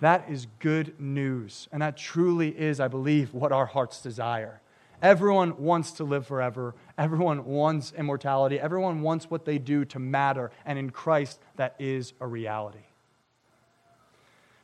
That 0.00 0.26
is 0.30 0.46
good 0.58 0.98
news. 0.98 1.68
And 1.72 1.82
that 1.82 1.96
truly 1.96 2.48
is, 2.58 2.80
I 2.80 2.88
believe, 2.88 3.34
what 3.34 3.52
our 3.52 3.66
hearts 3.66 4.00
desire. 4.00 4.60
Everyone 5.02 5.58
wants 5.58 5.92
to 5.92 6.04
live 6.04 6.26
forever. 6.26 6.74
Everyone 6.96 7.44
wants 7.44 7.92
immortality. 7.96 8.58
Everyone 8.58 9.02
wants 9.02 9.30
what 9.30 9.44
they 9.44 9.58
do 9.58 9.84
to 9.86 9.98
matter. 9.98 10.50
And 10.64 10.78
in 10.78 10.90
Christ, 10.90 11.38
that 11.56 11.76
is 11.78 12.14
a 12.20 12.26
reality. 12.26 12.85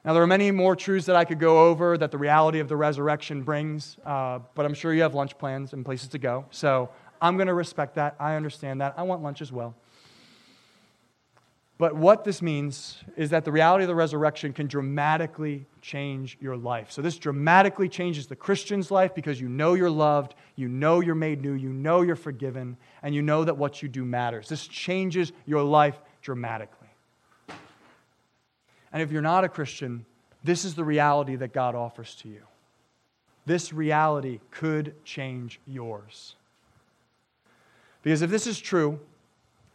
Now, 0.04 0.14
there 0.14 0.22
are 0.22 0.26
many 0.26 0.50
more 0.50 0.74
truths 0.74 1.06
that 1.06 1.14
I 1.14 1.24
could 1.24 1.38
go 1.38 1.66
over 1.66 1.96
that 1.96 2.10
the 2.10 2.18
reality 2.18 2.58
of 2.58 2.68
the 2.68 2.76
resurrection 2.76 3.42
brings, 3.42 3.96
uh, 4.04 4.40
but 4.54 4.66
I'm 4.66 4.74
sure 4.74 4.92
you 4.92 5.02
have 5.02 5.14
lunch 5.14 5.38
plans 5.38 5.72
and 5.72 5.84
places 5.84 6.08
to 6.08 6.18
go. 6.18 6.44
So 6.50 6.90
I'm 7.20 7.36
going 7.36 7.46
to 7.46 7.54
respect 7.54 7.94
that. 7.94 8.16
I 8.18 8.34
understand 8.34 8.80
that. 8.80 8.94
I 8.96 9.04
want 9.04 9.22
lunch 9.22 9.40
as 9.40 9.52
well. 9.52 9.76
But 11.78 11.96
what 11.96 12.24
this 12.24 12.42
means 12.42 13.02
is 13.16 13.30
that 13.30 13.44
the 13.44 13.50
reality 13.50 13.84
of 13.84 13.88
the 13.88 13.94
resurrection 13.94 14.52
can 14.52 14.66
dramatically 14.66 15.66
change 15.80 16.36
your 16.40 16.56
life. 16.56 16.92
So, 16.92 17.02
this 17.02 17.18
dramatically 17.18 17.88
changes 17.88 18.28
the 18.28 18.36
Christian's 18.36 18.92
life 18.92 19.16
because 19.16 19.40
you 19.40 19.48
know 19.48 19.74
you're 19.74 19.90
loved, 19.90 20.36
you 20.54 20.68
know 20.68 21.00
you're 21.00 21.16
made 21.16 21.42
new, 21.42 21.54
you 21.54 21.70
know 21.70 22.02
you're 22.02 22.14
forgiven, 22.14 22.76
and 23.02 23.16
you 23.16 23.22
know 23.22 23.42
that 23.42 23.56
what 23.56 23.82
you 23.82 23.88
do 23.88 24.04
matters. 24.04 24.48
This 24.48 24.68
changes 24.68 25.32
your 25.44 25.64
life 25.64 26.00
dramatically. 26.20 26.81
And 28.92 29.02
if 29.02 29.10
you're 29.10 29.22
not 29.22 29.44
a 29.44 29.48
Christian, 29.48 30.04
this 30.44 30.64
is 30.64 30.74
the 30.74 30.84
reality 30.84 31.36
that 31.36 31.52
God 31.52 31.74
offers 31.74 32.14
to 32.16 32.28
you. 32.28 32.42
This 33.46 33.72
reality 33.72 34.40
could 34.50 34.94
change 35.04 35.60
yours. 35.66 36.36
Because 38.02 38.22
if 38.22 38.30
this 38.30 38.46
is 38.46 38.58
true, 38.58 39.00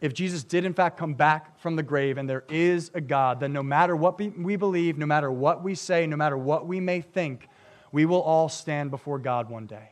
if 0.00 0.14
Jesus 0.14 0.44
did 0.44 0.64
in 0.64 0.74
fact 0.74 0.98
come 0.98 1.14
back 1.14 1.58
from 1.58 1.76
the 1.76 1.82
grave 1.82 2.18
and 2.18 2.28
there 2.28 2.44
is 2.48 2.90
a 2.94 3.00
God, 3.00 3.40
then 3.40 3.52
no 3.52 3.62
matter 3.62 3.96
what 3.96 4.18
we 4.18 4.56
believe, 4.56 4.96
no 4.96 5.06
matter 5.06 5.30
what 5.30 5.62
we 5.62 5.74
say, 5.74 6.06
no 6.06 6.16
matter 6.16 6.38
what 6.38 6.66
we 6.66 6.78
may 6.78 7.00
think, 7.00 7.48
we 7.90 8.06
will 8.06 8.22
all 8.22 8.48
stand 8.48 8.90
before 8.90 9.18
God 9.18 9.50
one 9.50 9.66
day. 9.66 9.90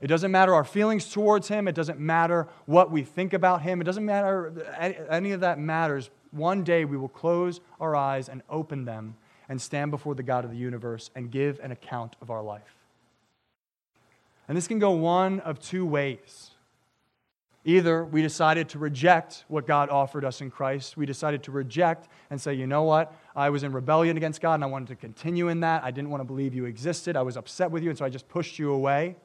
It 0.00 0.08
doesn't 0.08 0.30
matter 0.30 0.54
our 0.54 0.64
feelings 0.64 1.10
towards 1.10 1.48
Him, 1.48 1.66
it 1.66 1.74
doesn't 1.74 1.98
matter 1.98 2.48
what 2.66 2.90
we 2.90 3.02
think 3.02 3.32
about 3.32 3.62
Him, 3.62 3.80
it 3.80 3.84
doesn't 3.84 4.04
matter, 4.04 4.52
any 5.10 5.32
of 5.32 5.40
that 5.40 5.58
matters. 5.58 6.10
One 6.36 6.64
day 6.64 6.84
we 6.84 6.96
will 6.96 7.08
close 7.08 7.60
our 7.80 7.96
eyes 7.96 8.28
and 8.28 8.42
open 8.50 8.84
them 8.84 9.16
and 9.48 9.60
stand 9.60 9.90
before 9.90 10.14
the 10.14 10.22
God 10.22 10.44
of 10.44 10.50
the 10.50 10.56
universe 10.56 11.10
and 11.14 11.30
give 11.30 11.58
an 11.62 11.72
account 11.72 12.16
of 12.20 12.30
our 12.30 12.42
life. 12.42 12.76
And 14.48 14.56
this 14.56 14.68
can 14.68 14.78
go 14.78 14.90
one 14.92 15.40
of 15.40 15.60
two 15.60 15.86
ways. 15.86 16.50
Either 17.64 18.04
we 18.04 18.22
decided 18.22 18.68
to 18.68 18.78
reject 18.78 19.44
what 19.48 19.66
God 19.66 19.88
offered 19.88 20.24
us 20.24 20.40
in 20.40 20.52
Christ. 20.52 20.96
We 20.96 21.04
decided 21.04 21.42
to 21.44 21.50
reject 21.50 22.06
and 22.30 22.40
say, 22.40 22.54
you 22.54 22.66
know 22.66 22.84
what? 22.84 23.12
I 23.34 23.50
was 23.50 23.64
in 23.64 23.72
rebellion 23.72 24.16
against 24.16 24.40
God 24.40 24.54
and 24.54 24.62
I 24.62 24.68
wanted 24.68 24.88
to 24.88 24.94
continue 24.94 25.48
in 25.48 25.60
that. 25.60 25.82
I 25.82 25.90
didn't 25.90 26.10
want 26.10 26.20
to 26.20 26.24
believe 26.24 26.54
you 26.54 26.66
existed. 26.66 27.16
I 27.16 27.22
was 27.22 27.36
upset 27.36 27.72
with 27.72 27.82
you, 27.82 27.88
and 27.88 27.98
so 27.98 28.04
I 28.04 28.08
just 28.08 28.28
pushed 28.28 28.60
you 28.60 28.70
away. 28.70 29.16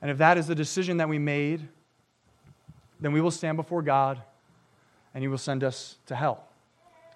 And 0.00 0.10
if 0.10 0.16
that 0.18 0.38
is 0.38 0.46
the 0.46 0.54
decision 0.54 0.96
that 0.96 1.10
we 1.10 1.18
made, 1.18 1.68
then 3.00 3.12
we 3.12 3.20
will 3.20 3.30
stand 3.30 3.58
before 3.58 3.82
God 3.82 4.22
and 5.16 5.22
He 5.22 5.28
will 5.28 5.38
send 5.38 5.64
us 5.64 5.96
to 6.04 6.14
hell, 6.14 6.44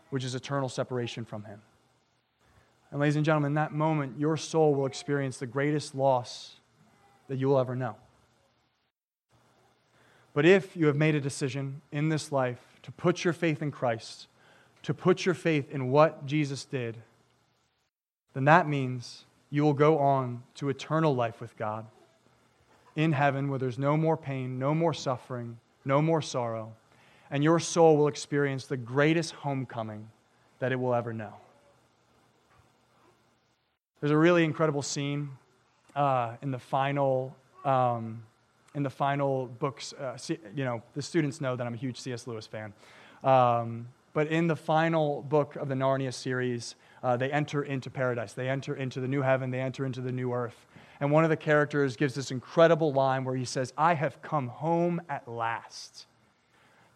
which 0.08 0.24
is 0.24 0.34
eternal 0.34 0.70
separation 0.70 1.26
from 1.26 1.44
Him. 1.44 1.60
And, 2.90 2.98
ladies 2.98 3.16
and 3.16 3.26
gentlemen, 3.26 3.50
in 3.50 3.54
that 3.56 3.74
moment, 3.74 4.18
your 4.18 4.38
soul 4.38 4.74
will 4.74 4.86
experience 4.86 5.36
the 5.36 5.46
greatest 5.46 5.94
loss 5.94 6.54
that 7.28 7.36
you 7.36 7.46
will 7.46 7.58
ever 7.58 7.76
know. 7.76 7.96
But 10.32 10.46
if 10.46 10.78
you 10.78 10.86
have 10.86 10.96
made 10.96 11.14
a 11.14 11.20
decision 11.20 11.82
in 11.92 12.08
this 12.08 12.32
life 12.32 12.80
to 12.84 12.90
put 12.90 13.22
your 13.22 13.34
faith 13.34 13.60
in 13.60 13.70
Christ, 13.70 14.28
to 14.82 14.94
put 14.94 15.26
your 15.26 15.34
faith 15.34 15.70
in 15.70 15.90
what 15.90 16.24
Jesus 16.24 16.64
did, 16.64 16.96
then 18.32 18.46
that 18.46 18.66
means 18.66 19.26
you 19.50 19.62
will 19.62 19.74
go 19.74 19.98
on 19.98 20.42
to 20.54 20.70
eternal 20.70 21.14
life 21.14 21.38
with 21.38 21.54
God 21.58 21.84
in 22.96 23.12
heaven 23.12 23.50
where 23.50 23.58
there's 23.58 23.78
no 23.78 23.98
more 23.98 24.16
pain, 24.16 24.58
no 24.58 24.74
more 24.74 24.94
suffering, 24.94 25.58
no 25.84 26.00
more 26.00 26.22
sorrow. 26.22 26.72
And 27.30 27.44
your 27.44 27.58
soul 27.58 27.96
will 27.96 28.08
experience 28.08 28.66
the 28.66 28.76
greatest 28.76 29.32
homecoming 29.32 30.08
that 30.58 30.72
it 30.72 30.76
will 30.76 30.94
ever 30.94 31.12
know. 31.12 31.34
There's 34.00 34.12
a 34.12 34.16
really 34.16 34.44
incredible 34.44 34.82
scene 34.82 35.30
uh, 35.94 36.36
in 36.42 36.50
the 36.50 36.58
final. 36.58 37.34
Um, 37.64 38.22
in 38.74 38.82
the 38.82 38.90
final 38.90 39.46
books, 39.46 39.92
uh, 39.94 40.16
you 40.54 40.64
know, 40.64 40.80
the 40.94 41.02
students 41.02 41.40
know 41.40 41.56
that 41.56 41.66
I'm 41.66 41.74
a 41.74 41.76
huge 41.76 41.98
C.S. 41.98 42.26
Lewis 42.26 42.46
fan. 42.46 42.72
Um, 43.24 43.88
but 44.12 44.28
in 44.28 44.46
the 44.46 44.56
final 44.56 45.22
book 45.22 45.56
of 45.56 45.68
the 45.68 45.74
Narnia 45.74 46.12
series, 46.12 46.74
uh, 47.02 47.16
they 47.16 47.30
enter 47.30 47.62
into 47.62 47.90
paradise. 47.90 48.32
They 48.32 48.48
enter 48.48 48.74
into 48.74 49.00
the 49.00 49.08
new 49.08 49.22
heaven. 49.22 49.50
They 49.50 49.60
enter 49.60 49.84
into 49.84 50.00
the 50.00 50.12
new 50.12 50.32
earth. 50.32 50.66
And 51.00 51.10
one 51.10 51.24
of 51.24 51.30
the 51.30 51.36
characters 51.36 51.96
gives 51.96 52.14
this 52.14 52.30
incredible 52.30 52.92
line 52.92 53.24
where 53.24 53.36
he 53.36 53.44
says, 53.44 53.72
I 53.76 53.94
have 53.94 54.20
come 54.22 54.48
home 54.48 55.00
at 55.08 55.26
last. 55.26 56.06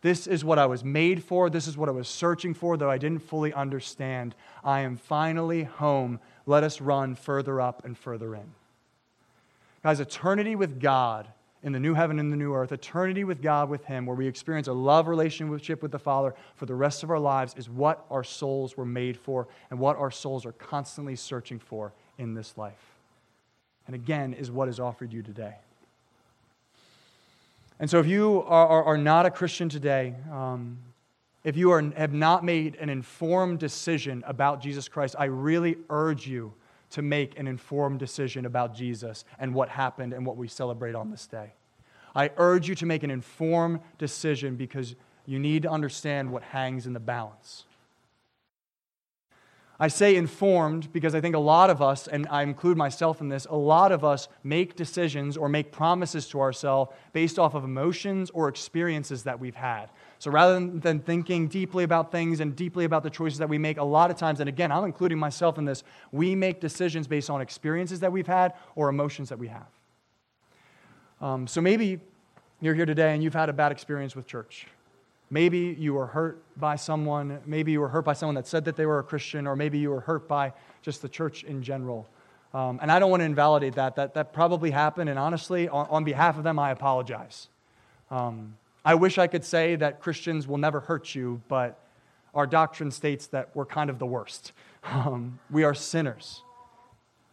This 0.05 0.27
is 0.27 0.45
what 0.45 0.59
I 0.59 0.67
was 0.67 0.85
made 0.85 1.25
for. 1.25 1.49
This 1.49 1.67
is 1.67 1.79
what 1.79 1.89
I 1.89 1.93
was 1.93 2.09
searching 2.09 2.53
for, 2.53 2.77
though 2.77 2.91
I 2.91 2.99
didn't 2.99 3.23
fully 3.23 3.55
understand. 3.55 4.35
I 4.63 4.81
am 4.81 4.99
finally 4.99 5.63
home. 5.63 6.21
Let 6.45 6.63
us 6.63 6.79
run 6.79 7.15
further 7.15 7.59
up 7.59 7.87
and 7.87 7.97
further 7.97 8.35
in. 8.35 8.45
Guys, 9.83 10.01
eternity 10.01 10.57
with 10.57 10.79
God 10.79 11.29
in 11.63 11.73
the 11.73 11.81
new 11.81 11.95
heaven 11.95 12.19
and 12.19 12.31
the 12.31 12.37
new 12.37 12.53
earth, 12.53 12.71
eternity 12.71 13.25
with 13.25 13.41
God, 13.41 13.71
with 13.71 13.87
Him, 13.87 14.05
where 14.05 14.15
we 14.15 14.27
experience 14.27 14.69
a 14.69 14.75
love 14.75 15.09
relationship 15.09 15.81
with 15.81 15.91
the 15.91 15.99
Father 15.99 16.35
for 16.55 16.67
the 16.67 16.75
rest 16.75 17.03
of 17.03 17.11
our 17.11 17.19
lives, 17.19 17.55
is 17.57 17.71
what 17.71 18.05
our 18.11 18.25
souls 18.25 18.77
were 18.77 18.85
made 18.85 19.17
for 19.17 19.49
and 19.71 19.81
what 19.81 19.97
our 19.97 20.11
souls 20.11 20.45
are 20.45 20.53
constantly 20.53 21.17
searching 21.17 21.59
for 21.59 21.95
in 22.19 22.35
this 22.35 22.59
life. 22.59 22.93
And 23.87 23.97
again, 23.97 24.35
is 24.35 24.51
what 24.51 24.69
is 24.69 24.79
offered 24.79 25.15
you 25.15 25.23
today. 25.23 25.55
And 27.81 27.91
so, 27.91 27.99
if 27.99 28.07
you 28.07 28.43
are, 28.47 28.69
are, 28.69 28.85
are 28.85 28.99
not 28.99 29.27
a 29.27 29.31
Christian 29.31 29.69
today, 29.69 30.15
um, 30.31 30.79
if 31.43 31.57
you 31.57 31.71
are, 31.73 31.83
have 31.97 32.13
not 32.13 32.45
made 32.45 32.77
an 32.77 32.89
informed 32.89 33.59
decision 33.59 34.25
about 34.27 34.63
Jesus 34.63 34.89
Christ, 34.89 35.15
I 35.19 35.25
really 35.25 35.77
urge 35.91 36.27
you 36.27 36.55
to 36.91 37.03
make 37.03 37.39
an 37.39 37.47
informed 37.47 37.99
decision 37.99 38.47
about 38.47 38.75
Jesus 38.75 39.25
and 39.39 39.53
what 39.53 39.69
happened 39.69 40.13
and 40.13 40.25
what 40.25 40.37
we 40.37 40.49
celebrate 40.49 40.95
on 40.95 41.11
this 41.11 41.27
day. 41.27 41.53
I 42.15 42.31
urge 42.37 42.69
you 42.69 42.75
to 42.77 42.87
make 42.87 43.03
an 43.03 43.11
informed 43.11 43.81
decision 43.99 44.55
because 44.55 44.95
you 45.27 45.39
need 45.39 45.63
to 45.63 45.71
understand 45.71 46.31
what 46.31 46.43
hangs 46.43 46.87
in 46.87 46.93
the 46.93 47.01
balance. 47.01 47.65
I 49.79 49.89
say 49.89 50.15
informed 50.15 50.93
because 50.93 51.17
I 51.17 51.21
think 51.21 51.35
a 51.35 51.41
lot 51.41 51.69
of 51.69 51.83
us, 51.83 52.07
and 52.07 52.29
I 52.29 52.43
include 52.43 52.77
myself 52.77 53.21
in 53.21 53.29
this, 53.29 53.45
a 53.47 53.57
lot 53.57 53.91
of 53.91 54.05
us 54.05 54.29
make 54.45 54.77
decisions 54.77 55.37
or 55.37 55.49
make 55.49 55.73
promises 55.73 56.29
to 56.29 56.41
ourselves 56.41 56.93
based 57.13 57.41
off 57.41 57.55
of 57.55 57.65
emotions 57.65 58.31
or 58.31 58.49
experiences 58.49 59.25
that 59.25 59.41
we've 59.41 59.57
had. 59.57 59.87
So 60.21 60.31
rather 60.31 60.65
than 60.65 61.01
thinking 61.01 61.49
deeply 61.49 61.83
about 61.83 62.13
things 62.13 62.39
and 62.39 62.55
deeply 62.55 62.85
about 62.85 63.03
the 63.03 63.11
choices 63.11 63.39
that 63.39 63.49
we 63.49 63.59
make, 63.59 63.79
a 63.79 63.85
lot 63.85 64.13
of 64.13 64.17
times, 64.17 64.39
and 64.39 64.49
again, 64.49 64.71
I'm 64.71 64.85
including 64.85 65.19
myself 65.19 65.59
in 65.59 65.65
this, 65.65 65.83
we 66.13 66.37
make 66.37 66.61
decisions 66.61 67.09
based 67.09 67.29
on 67.29 67.41
experiences 67.41 67.99
that 68.01 68.13
we've 68.13 68.29
had 68.29 68.55
or 68.77 68.89
emotions 68.89 69.29
that 69.31 69.39
we 69.39 69.49
have. 69.49 69.67
Um, 71.21 71.49
so 71.49 71.61
maybe 71.61 72.01
you're 72.61 72.75
here 72.75 72.87
today 72.87 73.13
and 73.13 73.25
you've 73.25 73.35
had 73.35 73.49
a 73.49 73.53
bad 73.53 73.73
experience 73.73 74.15
with 74.15 74.27
church. 74.27 74.69
Maybe 75.35 75.75
you 75.77 75.95
were 75.95 76.07
hurt 76.07 76.45
by 76.57 76.77
someone. 76.77 77.41
Maybe 77.45 77.73
you 77.73 77.81
were 77.81 77.89
hurt 77.89 78.05
by 78.05 78.13
someone 78.13 78.37
that 78.37 78.47
said 78.47 78.67
that 78.67 78.77
they 78.77 78.87
were 78.87 79.01
a 79.01 79.03
Christian, 79.03 79.49
or 79.49 79.57
maybe 79.57 79.79
you 79.79 79.91
were 79.91 79.99
hurt 79.99 80.29
by 80.29 80.53
just 80.81 81.03
the 81.03 81.09
church 81.09 81.43
in 81.43 81.61
general. 81.61 82.07
Um, 82.55 82.79
and 82.81 82.93
I 82.93 83.01
don't 83.01 83.11
want 83.11 83.23
to 83.23 83.25
invalidate 83.25 83.75
that. 83.75 83.97
That, 83.97 84.15
that 84.15 84.33
probably 84.33 84.71
happened. 84.71 85.11
And 85.11 85.19
honestly, 85.19 85.69
on, 85.69 85.89
on 85.91 86.05
behalf 86.05 86.39
of 86.39 86.45
them, 86.45 86.61
I 86.61 86.71
apologize. 86.71 87.49
Um, 88.13 88.57
I 88.85 88.95
wish 88.95 89.19
I 89.19 89.27
could 89.27 89.45
say 89.45 89.75
that 89.75 89.99
Christians 89.99 90.47
will 90.47 90.59
never 90.59 90.79
hurt 90.79 91.17
you, 91.17 91.43
but 91.49 91.81
our 92.33 92.47
doctrine 92.47 92.93
states 92.93 93.27
that 93.27 93.51
we're 93.55 93.67
kind 93.67 93.91
of 93.91 93.99
the 93.99 94.07
worst. 94.07 94.53
Um, 94.85 95.41
we 95.51 95.65
are 95.65 95.73
sinners. 95.73 96.44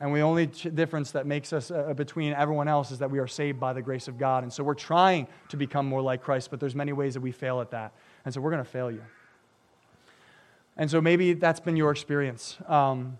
And 0.02 0.16
the 0.16 0.22
only 0.22 0.48
difference 0.48 1.12
that 1.12 1.28
makes 1.28 1.54
us 1.54 1.70
uh, 1.70 1.94
between 1.94 2.34
everyone 2.34 2.68
else 2.68 2.90
is 2.90 2.98
that 3.00 3.12
we 3.12 3.20
are 3.20 3.28
saved 3.28 3.60
by 3.60 3.72
the 3.72 3.84
grace 3.84 4.08
of 4.08 4.18
God. 4.18 4.42
And 4.42 4.52
so 4.52 4.64
we're 4.64 4.74
trying 4.74 5.28
to 5.50 5.58
become 5.58 5.86
more 5.86 6.02
like 6.02 6.24
Christ, 6.24 6.50
but 6.50 6.60
there's 6.60 6.74
many 6.74 6.92
ways 6.92 7.14
that 7.14 7.22
we 7.22 7.32
fail 7.32 7.62
at 7.62 7.70
that. 7.70 7.94
And 8.26 8.34
so 8.34 8.42
we're 8.42 8.50
going 8.50 8.64
to 8.64 8.70
fail 8.70 8.90
you. 8.90 9.04
And 10.76 10.90
so 10.90 11.02
maybe 11.02 11.34
that's 11.34 11.60
been 11.60 11.76
your 11.76 11.92
experience. 11.92 12.58
Um, 12.68 13.20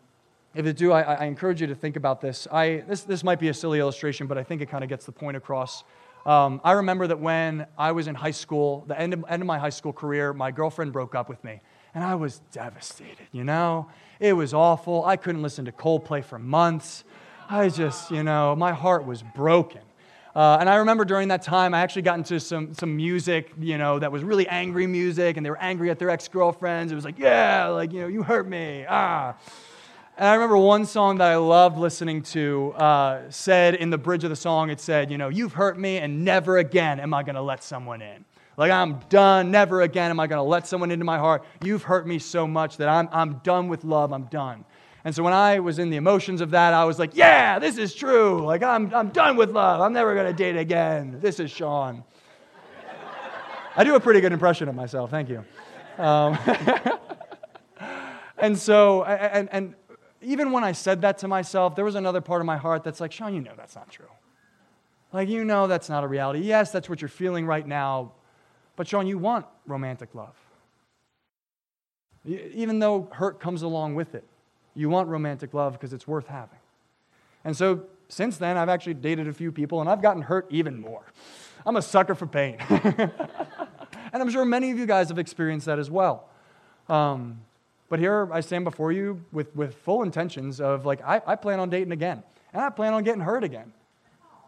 if 0.56 0.66
it 0.66 0.76
do, 0.76 0.92
I, 0.92 1.02
I, 1.02 1.26
encourage 1.26 1.62
you 1.62 1.68
to 1.68 1.76
think 1.76 1.98
about 1.98 2.20
this. 2.20 2.48
I, 2.52 2.84
this. 2.88 3.04
This 3.04 3.24
might 3.24 3.40
be 3.40 3.50
a 3.50 3.54
silly 3.54 3.80
illustration, 3.80 4.26
but 4.26 4.40
I 4.40 4.44
think 4.44 4.62
it 4.62 4.66
kind 4.66 4.84
of 4.84 4.90
gets 4.90 5.06
the 5.06 5.12
point 5.12 5.38
across. 5.38 5.84
Um, 6.26 6.60
I 6.64 6.72
remember 6.72 7.06
that 7.08 7.20
when 7.20 7.68
I 7.78 7.92
was 7.92 8.08
in 8.08 8.16
high 8.16 8.32
school, 8.32 8.84
the 8.88 9.00
end 9.00 9.14
of, 9.14 9.24
end 9.30 9.44
of 9.44 9.48
my 9.48 9.60
high 9.60 9.70
school 9.70 9.94
career, 9.94 10.34
my 10.34 10.50
girlfriend 10.50 10.94
broke 10.94 11.14
up 11.14 11.30
with 11.30 11.44
me. 11.44 11.62
And 11.94 12.04
I 12.04 12.16
was 12.16 12.40
devastated, 12.52 13.28
you 13.32 13.44
know? 13.44 13.88
It 14.20 14.34
was 14.34 14.54
awful. 14.54 15.06
I 15.06 15.18
couldn't 15.18 15.42
listen 15.42 15.66
to 15.66 15.72
Coldplay 15.72 16.24
for 16.24 16.40
months. 16.40 17.04
I 17.50 17.70
just, 17.70 18.12
you 18.12 18.24
know, 18.24 18.56
my 18.56 18.72
heart 18.72 19.06
was 19.06 19.24
broken. 19.24 19.82
Uh, 20.34 20.58
and 20.62 20.70
I 20.70 20.76
remember 20.76 21.04
during 21.04 21.28
that 21.28 21.42
time, 21.42 21.74
I 21.74 21.82
actually 21.82 22.04
got 22.04 22.18
into 22.18 22.40
some, 22.40 22.74
some 22.74 22.96
music, 22.96 23.52
you 23.60 23.78
know, 23.78 24.00
that 24.00 24.12
was 24.12 24.24
really 24.24 24.48
angry 24.48 24.88
music, 24.88 25.36
and 25.36 25.46
they 25.46 25.50
were 25.50 25.62
angry 25.62 25.90
at 25.90 26.00
their 26.00 26.10
ex 26.10 26.30
girlfriends. 26.30 26.92
It 26.92 26.96
was 26.96 27.04
like, 27.04 27.20
yeah, 27.20 27.68
like, 27.68 27.92
you 27.92 28.02
know, 28.02 28.08
you 28.08 28.24
hurt 28.24 28.48
me. 28.48 28.86
Ah. 28.88 29.36
And 30.18 30.28
I 30.28 30.34
remember 30.36 30.58
one 30.58 30.86
song 30.86 31.18
that 31.18 31.28
I 31.28 31.36
loved 31.36 31.78
listening 31.78 32.22
to 32.24 32.74
uh, 32.74 33.30
said 33.30 33.76
in 33.76 33.90
the 33.90 33.98
bridge 33.98 34.24
of 34.24 34.30
the 34.30 34.36
song, 34.36 34.70
it 34.70 34.80
said, 34.80 35.10
You 35.10 35.18
know, 35.18 35.30
you've 35.30 35.54
hurt 35.54 35.80
me, 35.80 35.98
and 35.98 36.24
never 36.24 36.58
again 36.58 37.00
am 37.00 37.14
I 37.14 37.24
going 37.24 37.36
to 37.36 37.42
let 37.42 37.64
someone 37.64 38.02
in. 38.02 38.24
Like, 38.62 38.72
I'm 38.72 39.00
done. 39.10 39.50
Never 39.50 39.82
again 39.82 40.12
am 40.12 40.20
I 40.20 40.28
going 40.28 40.38
to 40.38 40.44
let 40.44 40.68
someone 40.68 40.92
into 40.92 41.04
my 41.04 41.18
heart. 41.18 41.44
You've 41.64 41.82
hurt 41.82 42.06
me 42.06 42.20
so 42.20 42.46
much 42.46 42.78
that 42.78 42.88
I'm, 42.88 43.10
I'm 43.12 43.40
done 43.40 43.70
with 43.70 43.84
love. 43.84 44.14
I'm 44.14 44.26
done. 44.26 44.66
And 45.04 45.16
so 45.16 45.24
when 45.24 45.34
I 45.34 45.58
was 45.58 45.80
in 45.80 45.90
the 45.90 45.98
emotions 45.98 46.42
of 46.42 46.52
that, 46.52 46.76
I 46.76 46.86
was 46.86 47.00
like, 47.00 47.16
Yeah, 47.16 47.58
this 47.58 47.80
is 47.80 47.96
true. 47.96 48.46
Like, 48.46 48.62
I'm, 48.62 48.94
I'm 48.94 49.10
done 49.10 49.36
with 49.36 49.50
love. 49.50 49.82
I'm 49.82 49.94
never 49.94 50.14
going 50.14 50.28
to 50.28 50.34
date 50.34 50.58
again. 50.58 51.18
This 51.20 51.40
is 51.40 51.50
Sean. 51.50 52.04
I 53.76 53.84
do 53.84 53.96
a 53.96 54.00
pretty 54.00 54.22
good 54.22 54.32
impression 54.32 54.70
of 54.70 54.76
myself. 54.76 55.10
Thank 55.10 55.30
you. 55.30 55.44
Um, 55.98 56.38
and 58.38 58.56
so, 58.56 59.04
and, 59.06 59.50
and 59.52 59.74
even 60.22 60.52
when 60.52 60.64
I 60.64 60.74
said 60.74 61.02
that 61.02 61.18
to 61.18 61.28
myself, 61.28 61.76
there 61.76 61.84
was 61.84 61.96
another 61.96 62.22
part 62.22 62.42
of 62.42 62.46
my 62.46 62.58
heart 62.58 62.84
that's 62.84 63.02
like, 63.02 63.12
Sean, 63.12 63.34
you 63.34 63.42
know 63.42 63.54
that's 63.58 63.74
not 63.74 63.90
true. 63.90 64.06
Like, 65.12 65.30
you 65.30 65.46
know 65.46 65.66
that's 65.66 65.90
not 65.90 66.04
a 66.04 66.08
reality. 66.08 66.42
Yes, 66.42 66.72
that's 66.72 66.88
what 66.88 67.02
you're 67.02 67.10
feeling 67.10 67.48
right 67.48 67.68
now. 67.68 68.12
But, 68.82 68.88
Sean, 68.88 69.06
you 69.06 69.20
want 69.20 69.46
romantic 69.68 70.16
love. 70.16 70.34
Even 72.26 72.80
though 72.80 73.08
hurt 73.12 73.40
comes 73.40 73.62
along 73.62 73.94
with 73.94 74.16
it, 74.16 74.28
you 74.74 74.90
want 74.90 75.08
romantic 75.08 75.54
love 75.54 75.74
because 75.74 75.94
it's 75.94 76.08
worth 76.08 76.26
having. 76.26 76.58
And 77.46 77.56
so, 77.56 77.84
since 78.10 78.38
then, 78.38 78.58
I've 78.58 78.70
actually 78.70 78.96
dated 78.96 79.28
a 79.28 79.34
few 79.34 79.52
people 79.52 79.82
and 79.82 79.88
I've 79.88 80.02
gotten 80.02 80.24
hurt 80.24 80.48
even 80.50 80.82
more. 80.82 81.04
I'm 81.64 81.76
a 81.76 81.82
sucker 81.84 82.16
for 82.16 82.26
pain. 82.26 82.58
and 82.70 83.12
I'm 84.14 84.32
sure 84.32 84.46
many 84.46 84.72
of 84.72 84.80
you 84.80 84.88
guys 84.88 85.10
have 85.10 85.20
experienced 85.20 85.68
that 85.68 85.78
as 85.78 85.92
well. 85.92 86.28
Um, 86.90 87.42
but 87.88 88.00
here 88.00 88.34
I 88.34 88.42
stand 88.42 88.64
before 88.64 88.92
you 88.92 89.24
with, 89.32 89.56
with 89.56 89.76
full 89.76 90.02
intentions 90.02 90.60
of 90.60 90.88
like, 90.88 91.04
I, 91.04 91.22
I 91.28 91.36
plan 91.36 91.60
on 91.60 91.70
dating 91.70 91.92
again. 91.92 92.24
And 92.52 92.64
I 92.64 92.72
plan 92.72 92.96
on 92.96 93.04
getting 93.04 93.22
hurt 93.22 93.44
again. 93.44 93.74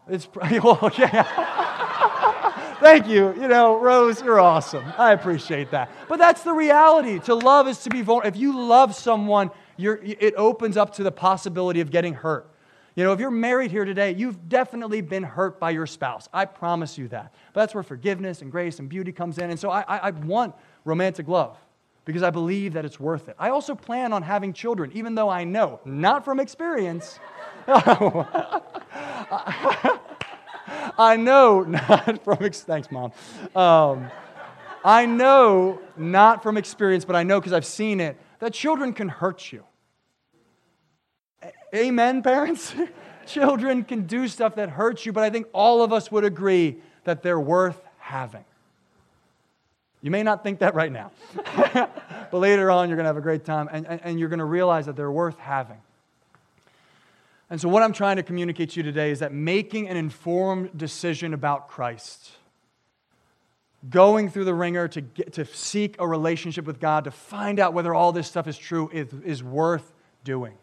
It's, 0.08 0.26
well, 0.34 0.90
yeah. 0.98 2.10
Thank 2.80 3.08
you. 3.08 3.34
You 3.40 3.48
know, 3.48 3.78
Rose, 3.78 4.20
you're 4.22 4.40
awesome. 4.40 4.84
I 4.98 5.12
appreciate 5.12 5.70
that. 5.70 5.90
But 6.08 6.18
that's 6.18 6.42
the 6.42 6.52
reality. 6.52 7.18
To 7.20 7.34
love 7.34 7.68
is 7.68 7.78
to 7.84 7.90
be 7.90 8.02
vulnerable. 8.02 8.28
If 8.28 8.36
you 8.36 8.58
love 8.58 8.94
someone, 8.94 9.50
it 9.78 10.34
opens 10.36 10.76
up 10.76 10.94
to 10.94 11.02
the 11.02 11.12
possibility 11.12 11.80
of 11.80 11.90
getting 11.90 12.14
hurt. 12.14 12.50
You 12.96 13.04
know, 13.04 13.12
if 13.12 13.20
you're 13.20 13.30
married 13.30 13.70
here 13.72 13.84
today, 13.84 14.12
you've 14.12 14.48
definitely 14.48 15.00
been 15.00 15.24
hurt 15.24 15.58
by 15.58 15.70
your 15.70 15.86
spouse. 15.86 16.28
I 16.32 16.44
promise 16.44 16.96
you 16.96 17.08
that. 17.08 17.34
But 17.52 17.62
that's 17.62 17.74
where 17.74 17.82
forgiveness 17.82 18.40
and 18.40 18.52
grace 18.52 18.78
and 18.78 18.88
beauty 18.88 19.12
comes 19.12 19.38
in. 19.38 19.50
And 19.50 19.58
so 19.58 19.70
I, 19.70 19.80
I, 19.82 19.98
I 19.98 20.10
want 20.10 20.54
romantic 20.84 21.26
love 21.26 21.58
because 22.04 22.22
I 22.22 22.30
believe 22.30 22.74
that 22.74 22.84
it's 22.84 23.00
worth 23.00 23.28
it. 23.28 23.34
I 23.38 23.50
also 23.50 23.74
plan 23.74 24.12
on 24.12 24.22
having 24.22 24.52
children, 24.52 24.92
even 24.94 25.14
though 25.14 25.28
I 25.28 25.44
know, 25.44 25.80
not 25.84 26.24
from 26.24 26.38
experience. 26.38 27.18
I 30.98 31.16
know 31.16 31.62
not 31.68 32.24
from 32.24 32.50
thanks, 32.50 32.90
mom. 32.90 33.12
Um, 33.54 34.10
I 34.84 35.06
know 35.06 35.80
not 35.96 36.42
from 36.42 36.56
experience, 36.56 37.04
but 37.04 37.16
I 37.16 37.22
know 37.22 37.40
because 37.40 37.52
I've 37.52 37.66
seen 37.66 38.00
it 38.00 38.18
that 38.40 38.52
children 38.52 38.92
can 38.92 39.08
hurt 39.08 39.52
you. 39.52 39.64
A- 41.42 41.52
Amen, 41.74 42.22
parents. 42.22 42.74
children 43.26 43.84
can 43.84 44.06
do 44.06 44.28
stuff 44.28 44.56
that 44.56 44.68
hurts 44.68 45.06
you, 45.06 45.12
but 45.12 45.24
I 45.24 45.30
think 45.30 45.46
all 45.52 45.82
of 45.82 45.92
us 45.92 46.12
would 46.12 46.24
agree 46.24 46.76
that 47.04 47.22
they're 47.22 47.40
worth 47.40 47.80
having. 47.98 48.44
You 50.02 50.10
may 50.10 50.22
not 50.22 50.42
think 50.42 50.58
that 50.58 50.74
right 50.74 50.92
now, 50.92 51.10
but 51.54 52.38
later 52.38 52.70
on, 52.70 52.90
you're 52.90 52.96
going 52.96 53.04
to 53.04 53.08
have 53.08 53.16
a 53.16 53.22
great 53.22 53.46
time 53.46 53.70
and, 53.72 53.86
and, 53.86 54.00
and 54.04 54.20
you're 54.20 54.28
going 54.28 54.38
to 54.38 54.44
realize 54.44 54.84
that 54.84 54.96
they're 54.96 55.10
worth 55.10 55.38
having. 55.38 55.78
And 57.54 57.60
so, 57.60 57.68
what 57.68 57.84
I'm 57.84 57.92
trying 57.92 58.16
to 58.16 58.24
communicate 58.24 58.70
to 58.70 58.80
you 58.80 58.82
today 58.82 59.12
is 59.12 59.20
that 59.20 59.32
making 59.32 59.88
an 59.88 59.96
informed 59.96 60.76
decision 60.76 61.32
about 61.32 61.68
Christ, 61.68 62.32
going 63.88 64.28
through 64.28 64.46
the 64.46 64.54
wringer 64.54 64.88
to, 64.88 65.00
get, 65.00 65.34
to 65.34 65.44
seek 65.44 65.94
a 66.00 66.08
relationship 66.08 66.64
with 66.64 66.80
God, 66.80 67.04
to 67.04 67.12
find 67.12 67.60
out 67.60 67.72
whether 67.72 67.94
all 67.94 68.10
this 68.10 68.26
stuff 68.26 68.48
is 68.48 68.58
true, 68.58 68.90
is, 68.92 69.06
is 69.24 69.44
worth 69.44 69.92
doing. 70.24 70.58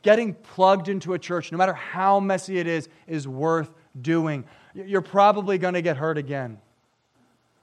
Getting 0.00 0.32
plugged 0.32 0.88
into 0.88 1.12
a 1.12 1.18
church, 1.18 1.52
no 1.52 1.58
matter 1.58 1.74
how 1.74 2.18
messy 2.18 2.58
it 2.58 2.66
is, 2.66 2.88
is 3.06 3.28
worth 3.28 3.70
doing. 4.00 4.44
You're 4.72 5.02
probably 5.02 5.58
going 5.58 5.74
to 5.74 5.82
get 5.82 5.98
hurt 5.98 6.16
again, 6.16 6.62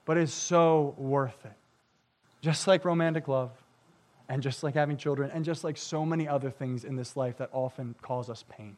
but 0.05 0.15
it's 0.17 0.31
so 0.31 0.93
worth 0.95 1.43
it. 1.43 1.53
Just 2.41 2.67
like 2.67 2.85
romantic 2.85 3.27
love, 3.27 3.49
and 4.29 4.41
just 4.41 4.63
like 4.63 4.75
having 4.75 4.95
children, 4.95 5.31
and 5.33 5.43
just 5.43 5.63
like 5.63 5.75
so 5.75 6.05
many 6.05 6.27
other 6.27 6.51
things 6.51 6.85
in 6.85 6.95
this 6.95 7.17
life 7.17 7.37
that 7.37 7.49
often 7.51 7.95
cause 8.01 8.29
us 8.29 8.45
pain. 8.47 8.77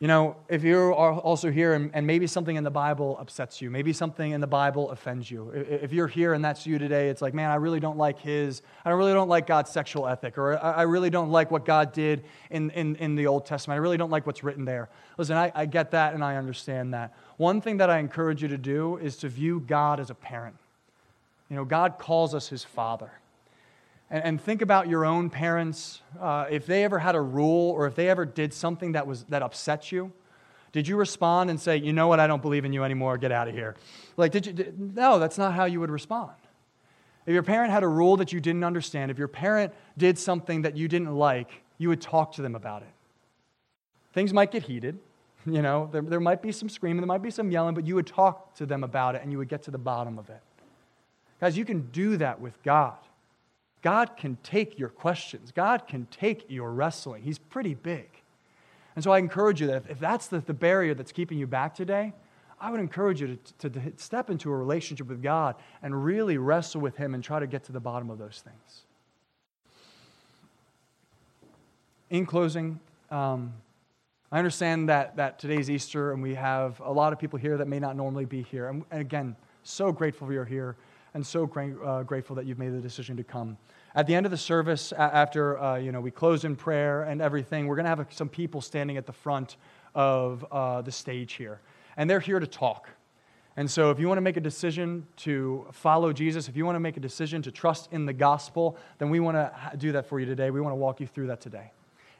You 0.00 0.08
know, 0.08 0.36
if 0.48 0.64
you're 0.64 0.92
also 0.92 1.50
here 1.50 1.72
and, 1.72 1.90
and, 1.94 2.06
maybe 2.06 2.26
something 2.26 2.56
in 2.56 2.64
the 2.64 2.70
Bible 2.70 3.16
upsets 3.18 3.62
you, 3.62 3.70
maybe 3.70 3.92
something 3.92 4.32
in 4.32 4.40
the 4.40 4.46
Bible 4.46 4.90
offends 4.90 5.30
you. 5.30 5.50
If 5.50 5.92
you're 5.92 6.08
here 6.08 6.34
and 6.34 6.44
that's 6.44 6.66
you 6.66 6.78
today, 6.78 7.08
it's 7.08 7.22
like, 7.22 7.32
man, 7.32 7.50
I 7.50 7.54
really 7.54 7.80
don't 7.80 7.96
like 7.96 8.18
his, 8.18 8.60
I 8.84 8.90
really 8.90 9.12
don't 9.12 9.28
like 9.28 9.46
God's 9.46 9.70
sexual 9.70 10.06
ethic, 10.06 10.36
or 10.36 10.62
I 10.62 10.82
really 10.82 11.10
don't 11.10 11.30
like 11.30 11.50
what 11.50 11.64
God 11.64 11.92
did 11.92 12.24
in, 12.50 12.70
in, 12.72 12.96
in 12.96 13.14
the 13.14 13.28
Old 13.28 13.46
Testament. 13.46 13.76
I 13.76 13.80
really 13.80 13.96
don't 13.96 14.10
like 14.10 14.26
what's 14.26 14.44
written 14.44 14.64
there. 14.64 14.90
Listen, 15.16 15.36
I, 15.36 15.50
I 15.54 15.64
get 15.64 15.92
that 15.92 16.12
and 16.12 16.22
I 16.24 16.36
understand 16.36 16.92
that. 16.92 17.14
One 17.36 17.60
thing 17.60 17.78
that 17.78 17.88
I 17.88 17.98
encourage 17.98 18.42
you 18.42 18.48
to 18.48 18.58
do 18.58 18.98
is 18.98 19.16
to 19.18 19.28
view 19.28 19.60
God 19.60 20.00
as 20.00 20.10
a 20.10 20.14
parent. 20.14 20.56
You 21.48 21.56
know, 21.56 21.64
God 21.64 21.98
calls 21.98 22.34
us 22.34 22.48
his 22.48 22.64
father 22.64 23.12
and, 24.10 24.24
and 24.24 24.40
think 24.40 24.62
about 24.62 24.88
your 24.88 25.04
own 25.04 25.30
parents. 25.30 26.00
Uh, 26.20 26.46
if 26.50 26.66
they 26.66 26.84
ever 26.84 26.98
had 26.98 27.14
a 27.14 27.20
rule 27.20 27.70
or 27.70 27.86
if 27.86 27.94
they 27.94 28.08
ever 28.08 28.24
did 28.24 28.52
something 28.52 28.92
that, 28.92 29.06
was, 29.06 29.24
that 29.24 29.42
upset 29.42 29.90
you, 29.92 30.12
did 30.72 30.88
you 30.88 30.96
respond 30.96 31.50
and 31.50 31.60
say, 31.60 31.76
you 31.76 31.92
know 31.92 32.08
what, 32.08 32.18
I 32.18 32.26
don't 32.26 32.42
believe 32.42 32.64
in 32.64 32.72
you 32.72 32.82
anymore, 32.82 33.16
get 33.16 33.30
out 33.30 33.46
of 33.46 33.54
here? 33.54 33.76
Like, 34.16 34.32
did 34.32 34.46
you? 34.46 34.52
Did, 34.52 34.96
no, 34.96 35.20
that's 35.20 35.38
not 35.38 35.54
how 35.54 35.66
you 35.66 35.78
would 35.78 35.90
respond. 35.90 36.32
If 37.26 37.32
your 37.32 37.44
parent 37.44 37.70
had 37.70 37.84
a 37.84 37.88
rule 37.88 38.16
that 38.16 38.32
you 38.32 38.40
didn't 38.40 38.64
understand, 38.64 39.12
if 39.12 39.18
your 39.18 39.28
parent 39.28 39.72
did 39.96 40.18
something 40.18 40.62
that 40.62 40.76
you 40.76 40.88
didn't 40.88 41.14
like, 41.14 41.62
you 41.78 41.88
would 41.88 42.00
talk 42.00 42.32
to 42.32 42.42
them 42.42 42.56
about 42.56 42.82
it. 42.82 42.88
Things 44.12 44.32
might 44.32 44.50
get 44.50 44.64
heated. 44.64 44.98
You 45.46 45.62
know, 45.62 45.88
there, 45.92 46.02
there 46.02 46.20
might 46.20 46.42
be 46.42 46.52
some 46.52 46.68
screaming, 46.68 47.00
there 47.02 47.06
might 47.06 47.22
be 47.22 47.30
some 47.30 47.50
yelling, 47.50 47.74
but 47.74 47.86
you 47.86 47.94
would 47.94 48.06
talk 48.06 48.54
to 48.56 48.66
them 48.66 48.82
about 48.82 49.14
it 49.14 49.22
and 49.22 49.30
you 49.30 49.38
would 49.38 49.48
get 49.48 49.62
to 49.64 49.70
the 49.70 49.78
bottom 49.78 50.18
of 50.18 50.28
it. 50.28 50.40
Guys, 51.40 51.56
you 51.56 51.64
can 51.64 51.82
do 51.92 52.16
that 52.16 52.40
with 52.40 52.62
God. 52.62 52.96
God 53.84 54.16
can 54.16 54.38
take 54.42 54.78
your 54.78 54.88
questions, 54.88 55.52
God 55.52 55.86
can 55.86 56.06
take 56.06 56.46
your 56.48 56.72
wrestling. 56.72 57.22
He's 57.22 57.38
pretty 57.38 57.74
big. 57.74 58.08
And 58.94 59.04
so 59.04 59.10
I 59.10 59.18
encourage 59.18 59.60
you 59.60 59.66
that 59.66 59.84
if, 59.90 60.00
that's 60.00 60.26
the, 60.28 60.38
the 60.38 60.54
barrier 60.54 60.94
that's 60.94 61.12
keeping 61.12 61.36
you 61.36 61.46
back 61.46 61.74
today, 61.74 62.14
I 62.58 62.70
would 62.70 62.80
encourage 62.80 63.20
you 63.20 63.38
to, 63.58 63.68
to, 63.68 63.80
to 63.80 63.92
step 63.98 64.30
into 64.30 64.50
a 64.50 64.56
relationship 64.56 65.06
with 65.06 65.22
God 65.22 65.56
and 65.82 66.02
really 66.02 66.38
wrestle 66.38 66.80
with 66.80 66.96
Him 66.96 67.12
and 67.12 67.22
try 67.22 67.38
to 67.40 67.46
get 67.46 67.64
to 67.64 67.72
the 67.72 67.80
bottom 67.80 68.08
of 68.08 68.16
those 68.16 68.42
things. 68.42 68.86
In 72.08 72.24
closing, 72.24 72.80
um, 73.10 73.52
I 74.32 74.38
understand 74.38 74.88
that, 74.88 75.16
that 75.16 75.38
today's 75.38 75.68
Easter 75.68 76.12
and 76.12 76.22
we 76.22 76.36
have 76.36 76.80
a 76.80 76.90
lot 76.90 77.12
of 77.12 77.18
people 77.18 77.38
here 77.38 77.58
that 77.58 77.68
may 77.68 77.80
not 77.80 77.96
normally 77.96 78.24
be 78.24 78.40
here. 78.40 78.68
And, 78.68 78.82
and 78.90 79.02
again, 79.02 79.36
so 79.62 79.92
grateful 79.92 80.32
you're 80.32 80.46
here 80.46 80.76
and 81.14 81.24
so 81.24 81.46
great, 81.46 81.74
uh, 81.84 82.02
grateful 82.02 82.36
that 82.36 82.44
you've 82.44 82.58
made 82.58 82.72
the 82.72 82.80
decision 82.80 83.16
to 83.16 83.24
come. 83.24 83.56
At 83.94 84.08
the 84.08 84.14
end 84.14 84.26
of 84.26 84.32
the 84.32 84.38
service, 84.38 84.92
after 84.92 85.58
uh, 85.58 85.76
you 85.76 85.92
know, 85.92 86.00
we 86.00 86.10
close 86.10 86.44
in 86.44 86.56
prayer 86.56 87.04
and 87.04 87.22
everything, 87.22 87.68
we're 87.68 87.76
going 87.76 87.84
to 87.84 87.90
have 87.90 88.06
some 88.10 88.28
people 88.28 88.60
standing 88.60 88.96
at 88.96 89.06
the 89.06 89.12
front 89.12 89.56
of 89.94 90.44
uh, 90.50 90.82
the 90.82 90.90
stage 90.90 91.34
here. 91.34 91.60
And 91.96 92.10
they're 92.10 92.20
here 92.20 92.40
to 92.40 92.46
talk. 92.46 92.88
And 93.56 93.70
so, 93.70 93.92
if 93.92 94.00
you 94.00 94.08
want 94.08 94.18
to 94.18 94.22
make 94.22 94.36
a 94.36 94.40
decision 94.40 95.06
to 95.18 95.68
follow 95.70 96.12
Jesus, 96.12 96.48
if 96.48 96.56
you 96.56 96.66
want 96.66 96.74
to 96.74 96.80
make 96.80 96.96
a 96.96 97.00
decision 97.00 97.40
to 97.42 97.52
trust 97.52 97.88
in 97.92 98.04
the 98.04 98.12
gospel, 98.12 98.76
then 98.98 99.10
we 99.10 99.20
want 99.20 99.36
to 99.36 99.76
do 99.76 99.92
that 99.92 100.06
for 100.06 100.18
you 100.18 100.26
today. 100.26 100.50
We 100.50 100.60
want 100.60 100.72
to 100.72 100.76
walk 100.76 100.98
you 100.98 101.06
through 101.06 101.28
that 101.28 101.40
today. 101.40 101.70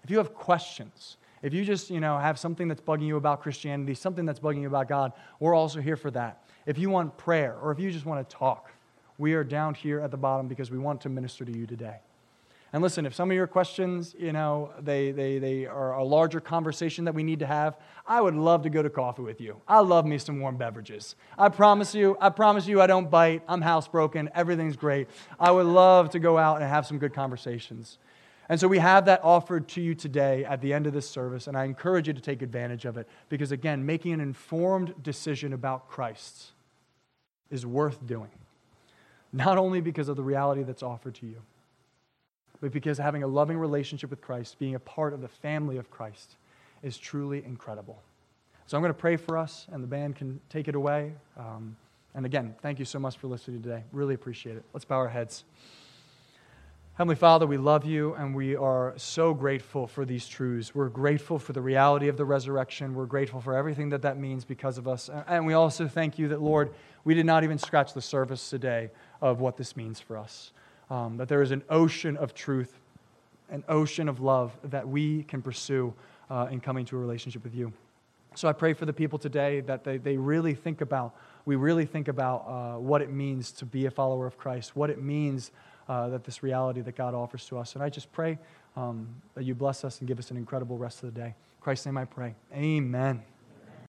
If 0.05 0.11
you 0.11 0.19
have 0.19 0.33
questions, 0.33 1.17
if 1.43 1.53
you 1.53 1.65
just 1.65 1.91
you 1.91 1.99
know, 1.99 2.17
have 2.19 2.39
something 2.39 2.69
that's 2.69 2.81
bugging 2.81 3.09
you 3.09 3.17
about 3.17 3.43
Christianity, 3.43 3.95
something 3.95 4.25
that's 4.25 4.39
bugging 4.39 4.61
you 4.61 4.69
about 4.69 4.89
God, 4.89 5.13
we're 5.41 5.55
also 5.55 5.81
here 5.81 5.97
for 5.97 6.13
that. 6.13 6.45
If 6.67 6.79
you 6.79 6.89
want 6.89 7.17
prayer, 7.17 7.57
or 7.61 7.73
if 7.73 7.81
you 7.81 7.91
just 7.91 8.07
want 8.07 8.29
to 8.29 8.37
talk, 8.37 8.71
we 9.19 9.35
are 9.35 9.45
down 9.45 9.75
here 9.75 10.01
at 10.01 10.11
the 10.11 10.17
bottom 10.17 10.49
because 10.49 10.71
we 10.71 10.79
want 10.79 11.01
to 11.03 11.09
minister 11.09 11.45
to 11.45 11.57
you 11.57 11.67
today. 11.67 11.99
And 12.75 12.83
listen, 12.83 13.07
if 13.07 13.15
some 13.15 13.31
of 13.31 13.37
your 13.37 13.47
questions, 13.47 14.17
you 14.19 14.33
know, 14.33 14.73
they, 14.81 15.13
they, 15.13 15.39
they 15.39 15.65
are 15.65 15.93
a 15.95 16.03
larger 16.03 16.41
conversation 16.41 17.05
that 17.05 17.15
we 17.15 17.23
need 17.23 17.39
to 17.39 17.47
have, 17.47 17.79
I 18.05 18.21
would 18.21 18.35
love 18.35 18.63
to 18.63 18.69
go 18.69 18.83
to 18.83 18.91
coffee 18.91 19.23
with 19.23 19.41
you. 19.41 19.61
I 19.69 19.79
love 19.79 20.05
me 20.05 20.19
some 20.19 20.41
warm 20.41 20.57
beverages. 20.57 21.15
I 21.39 21.51
promise 21.51 21.95
you, 21.95 22.17
I 22.21 22.31
promise 22.31 22.67
you 22.67 22.81
I 22.81 22.89
don't 22.89 23.09
bite. 23.09 23.43
I'm 23.47 23.63
housebroken. 23.63 24.29
Everything's 24.35 24.75
great. 24.75 25.07
I 25.39 25.53
would 25.53 25.67
love 25.67 26.11
to 26.11 26.19
go 26.19 26.37
out 26.37 26.61
and 26.61 26.69
have 26.69 26.85
some 26.85 26.99
good 26.99 27.15
conversations. 27.15 27.99
And 28.49 28.59
so 28.59 28.67
we 28.67 28.79
have 28.79 29.05
that 29.05 29.21
offered 29.23 29.69
to 29.69 29.81
you 29.81 29.95
today 29.95 30.45
at 30.45 30.61
the 30.61 30.73
end 30.73 30.89
of 30.89 30.93
this 30.93 31.09
service, 31.09 31.47
and 31.47 31.57
I 31.57 31.65
encourage 31.65 32.09
you 32.09 32.13
to 32.13 32.21
take 32.21 32.43
advantage 32.43 32.85
of 32.87 32.97
it 32.97 33.09
because, 33.29 33.53
again, 33.53 33.87
making 33.87 34.13
an 34.13 34.21
informed 34.21 35.01
decision 35.01 35.53
about 35.53 35.89
Christ 35.89 36.51
is 37.51 37.65
worth 37.65 38.05
doing 38.05 38.31
not 39.35 39.59
only 39.59 39.81
because 39.81 40.09
of 40.09 40.17
the 40.17 40.23
reality 40.23 40.63
that's 40.63 40.83
offered 40.83 41.17
to 41.17 41.27
you, 41.27 41.43
but 42.61 42.71
because 42.71 42.99
having 42.99 43.25
a 43.25 43.27
loving 43.27 43.59
relationship 43.59 44.09
with 44.09 44.21
Christ, 44.21 44.59
being 44.59 44.77
a 44.77 44.79
part 44.79 45.13
of 45.13 45.21
the 45.21 45.29
family 45.29 45.77
of 45.77 45.91
Christ, 45.91 46.37
is 46.83 46.97
truly 46.97 47.45
incredible. 47.45 48.01
So 48.67 48.77
I'm 48.77 48.83
going 48.83 48.95
to 48.95 48.99
pray 48.99 49.17
for 49.17 49.37
us, 49.37 49.67
and 49.73 49.83
the 49.83 49.89
band 49.89 50.17
can 50.17 50.41
take 50.49 50.69
it 50.69 50.77
away. 50.77 51.13
Um, 51.37 51.77
and 52.15 52.25
again, 52.25 52.55
thank 52.63 52.79
you 52.79 52.85
so 52.85 52.99
much 52.99 53.19
for 53.19 53.27
listening 53.27 53.61
today. 53.61 53.83
Really 53.93 54.15
appreciate 54.15 54.57
it. 54.57 54.65
Let's 54.73 54.85
bow 54.85 54.97
our 54.97 55.09
heads. 55.09 55.45
Heavenly 56.97 57.17
Father, 57.17 57.45
we 57.45 57.57
love 57.57 57.85
you 57.85 58.15
and 58.15 58.37
we 58.37 58.55
are 58.55 58.95
so 58.97 59.35
grateful 59.35 59.89
for 59.89 60.05
these 60.05 60.29
truths. 60.29 60.77
We're 60.77 60.89
grateful 60.89 61.41
for 61.41 61.53
the 61.53 61.61
reality 61.61 62.07
of 62.07 62.17
the 62.17 62.25
resurrection. 62.25 62.95
We're 62.95 63.07
grateful 63.07 63.41
for 63.41 63.57
everything 63.57 63.89
that 63.89 64.03
that 64.03 64.17
means 64.17 64.45
because 64.45 64.79
of 64.79 64.87
us. 64.87 65.11
And 65.27 65.45
we 65.45 65.55
also 65.55 65.89
thank 65.89 66.21
you 66.21 66.29
that, 66.29 66.41
Lord, 66.41 66.73
we 67.03 67.15
did 67.15 67.27
not 67.27 67.43
even 67.43 67.59
scratch 67.59 67.95
the 67.95 68.01
surface 68.01 68.49
today 68.49 68.91
of 69.21 69.41
what 69.41 69.57
this 69.57 69.77
means 69.77 69.99
for 69.99 70.17
us. 70.17 70.53
Um, 70.89 71.17
that 71.17 71.27
there 71.27 71.43
is 71.43 71.51
an 71.51 71.65
ocean 71.69 72.17
of 72.17 72.33
truth, 72.33 72.79
an 73.51 73.65
ocean 73.69 74.09
of 74.09 74.21
love 74.21 74.53
that 74.63 74.87
we 74.87 75.25
can 75.25 75.43
pursue 75.43 75.93
uh, 76.31 76.47
in 76.49 76.61
coming 76.61 76.85
to 76.85 76.97
a 76.97 77.01
relationship 77.01 77.43
with 77.43 77.57
you. 77.57 77.73
So 78.37 78.47
I 78.47 78.53
pray 78.53 78.73
for 78.73 78.85
the 78.85 78.93
people 78.93 79.19
today 79.19 79.63
that 79.63 79.83
they, 79.83 79.97
they 79.97 80.17
really 80.17 80.55
think 80.55 80.81
about, 80.81 81.17
we 81.45 81.57
really 81.57 81.87
think 81.87 82.07
about 82.07 82.45
uh, 82.47 82.79
what 82.79 83.03
it 83.03 83.11
means 83.11 83.51
to 83.51 83.65
be 83.65 83.87
a 83.87 83.91
follower 83.91 84.29
of 84.29 84.39
Christ, 84.39 84.77
what 84.77 84.91
it 84.91 85.03
means 85.03 85.51
uh, 85.89 86.09
that 86.09 86.25
this 86.25 86.43
reality 86.43 86.81
that 86.81 86.97
God 86.97 87.15
offers 87.15 87.47
to 87.47 87.59
us. 87.59 87.75
And 87.75 87.83
I 87.83 87.89
just 87.89 88.11
pray 88.13 88.39
um, 88.77 89.09
that 89.35 89.45
you 89.45 89.55
bless 89.55 89.85
us 89.85 89.99
and 90.01 90.09
give 90.09 90.19
us 90.19 90.31
an 90.31 90.37
incredible 90.37 90.79
rest 90.79 91.03
of 91.03 91.15
the 91.15 91.21
day. 91.21 91.29
In 91.29 91.61
Christ's 91.61 91.87
name 91.87 91.99
I 91.99 92.05
pray. 92.05 92.35
Amen. 92.55 93.23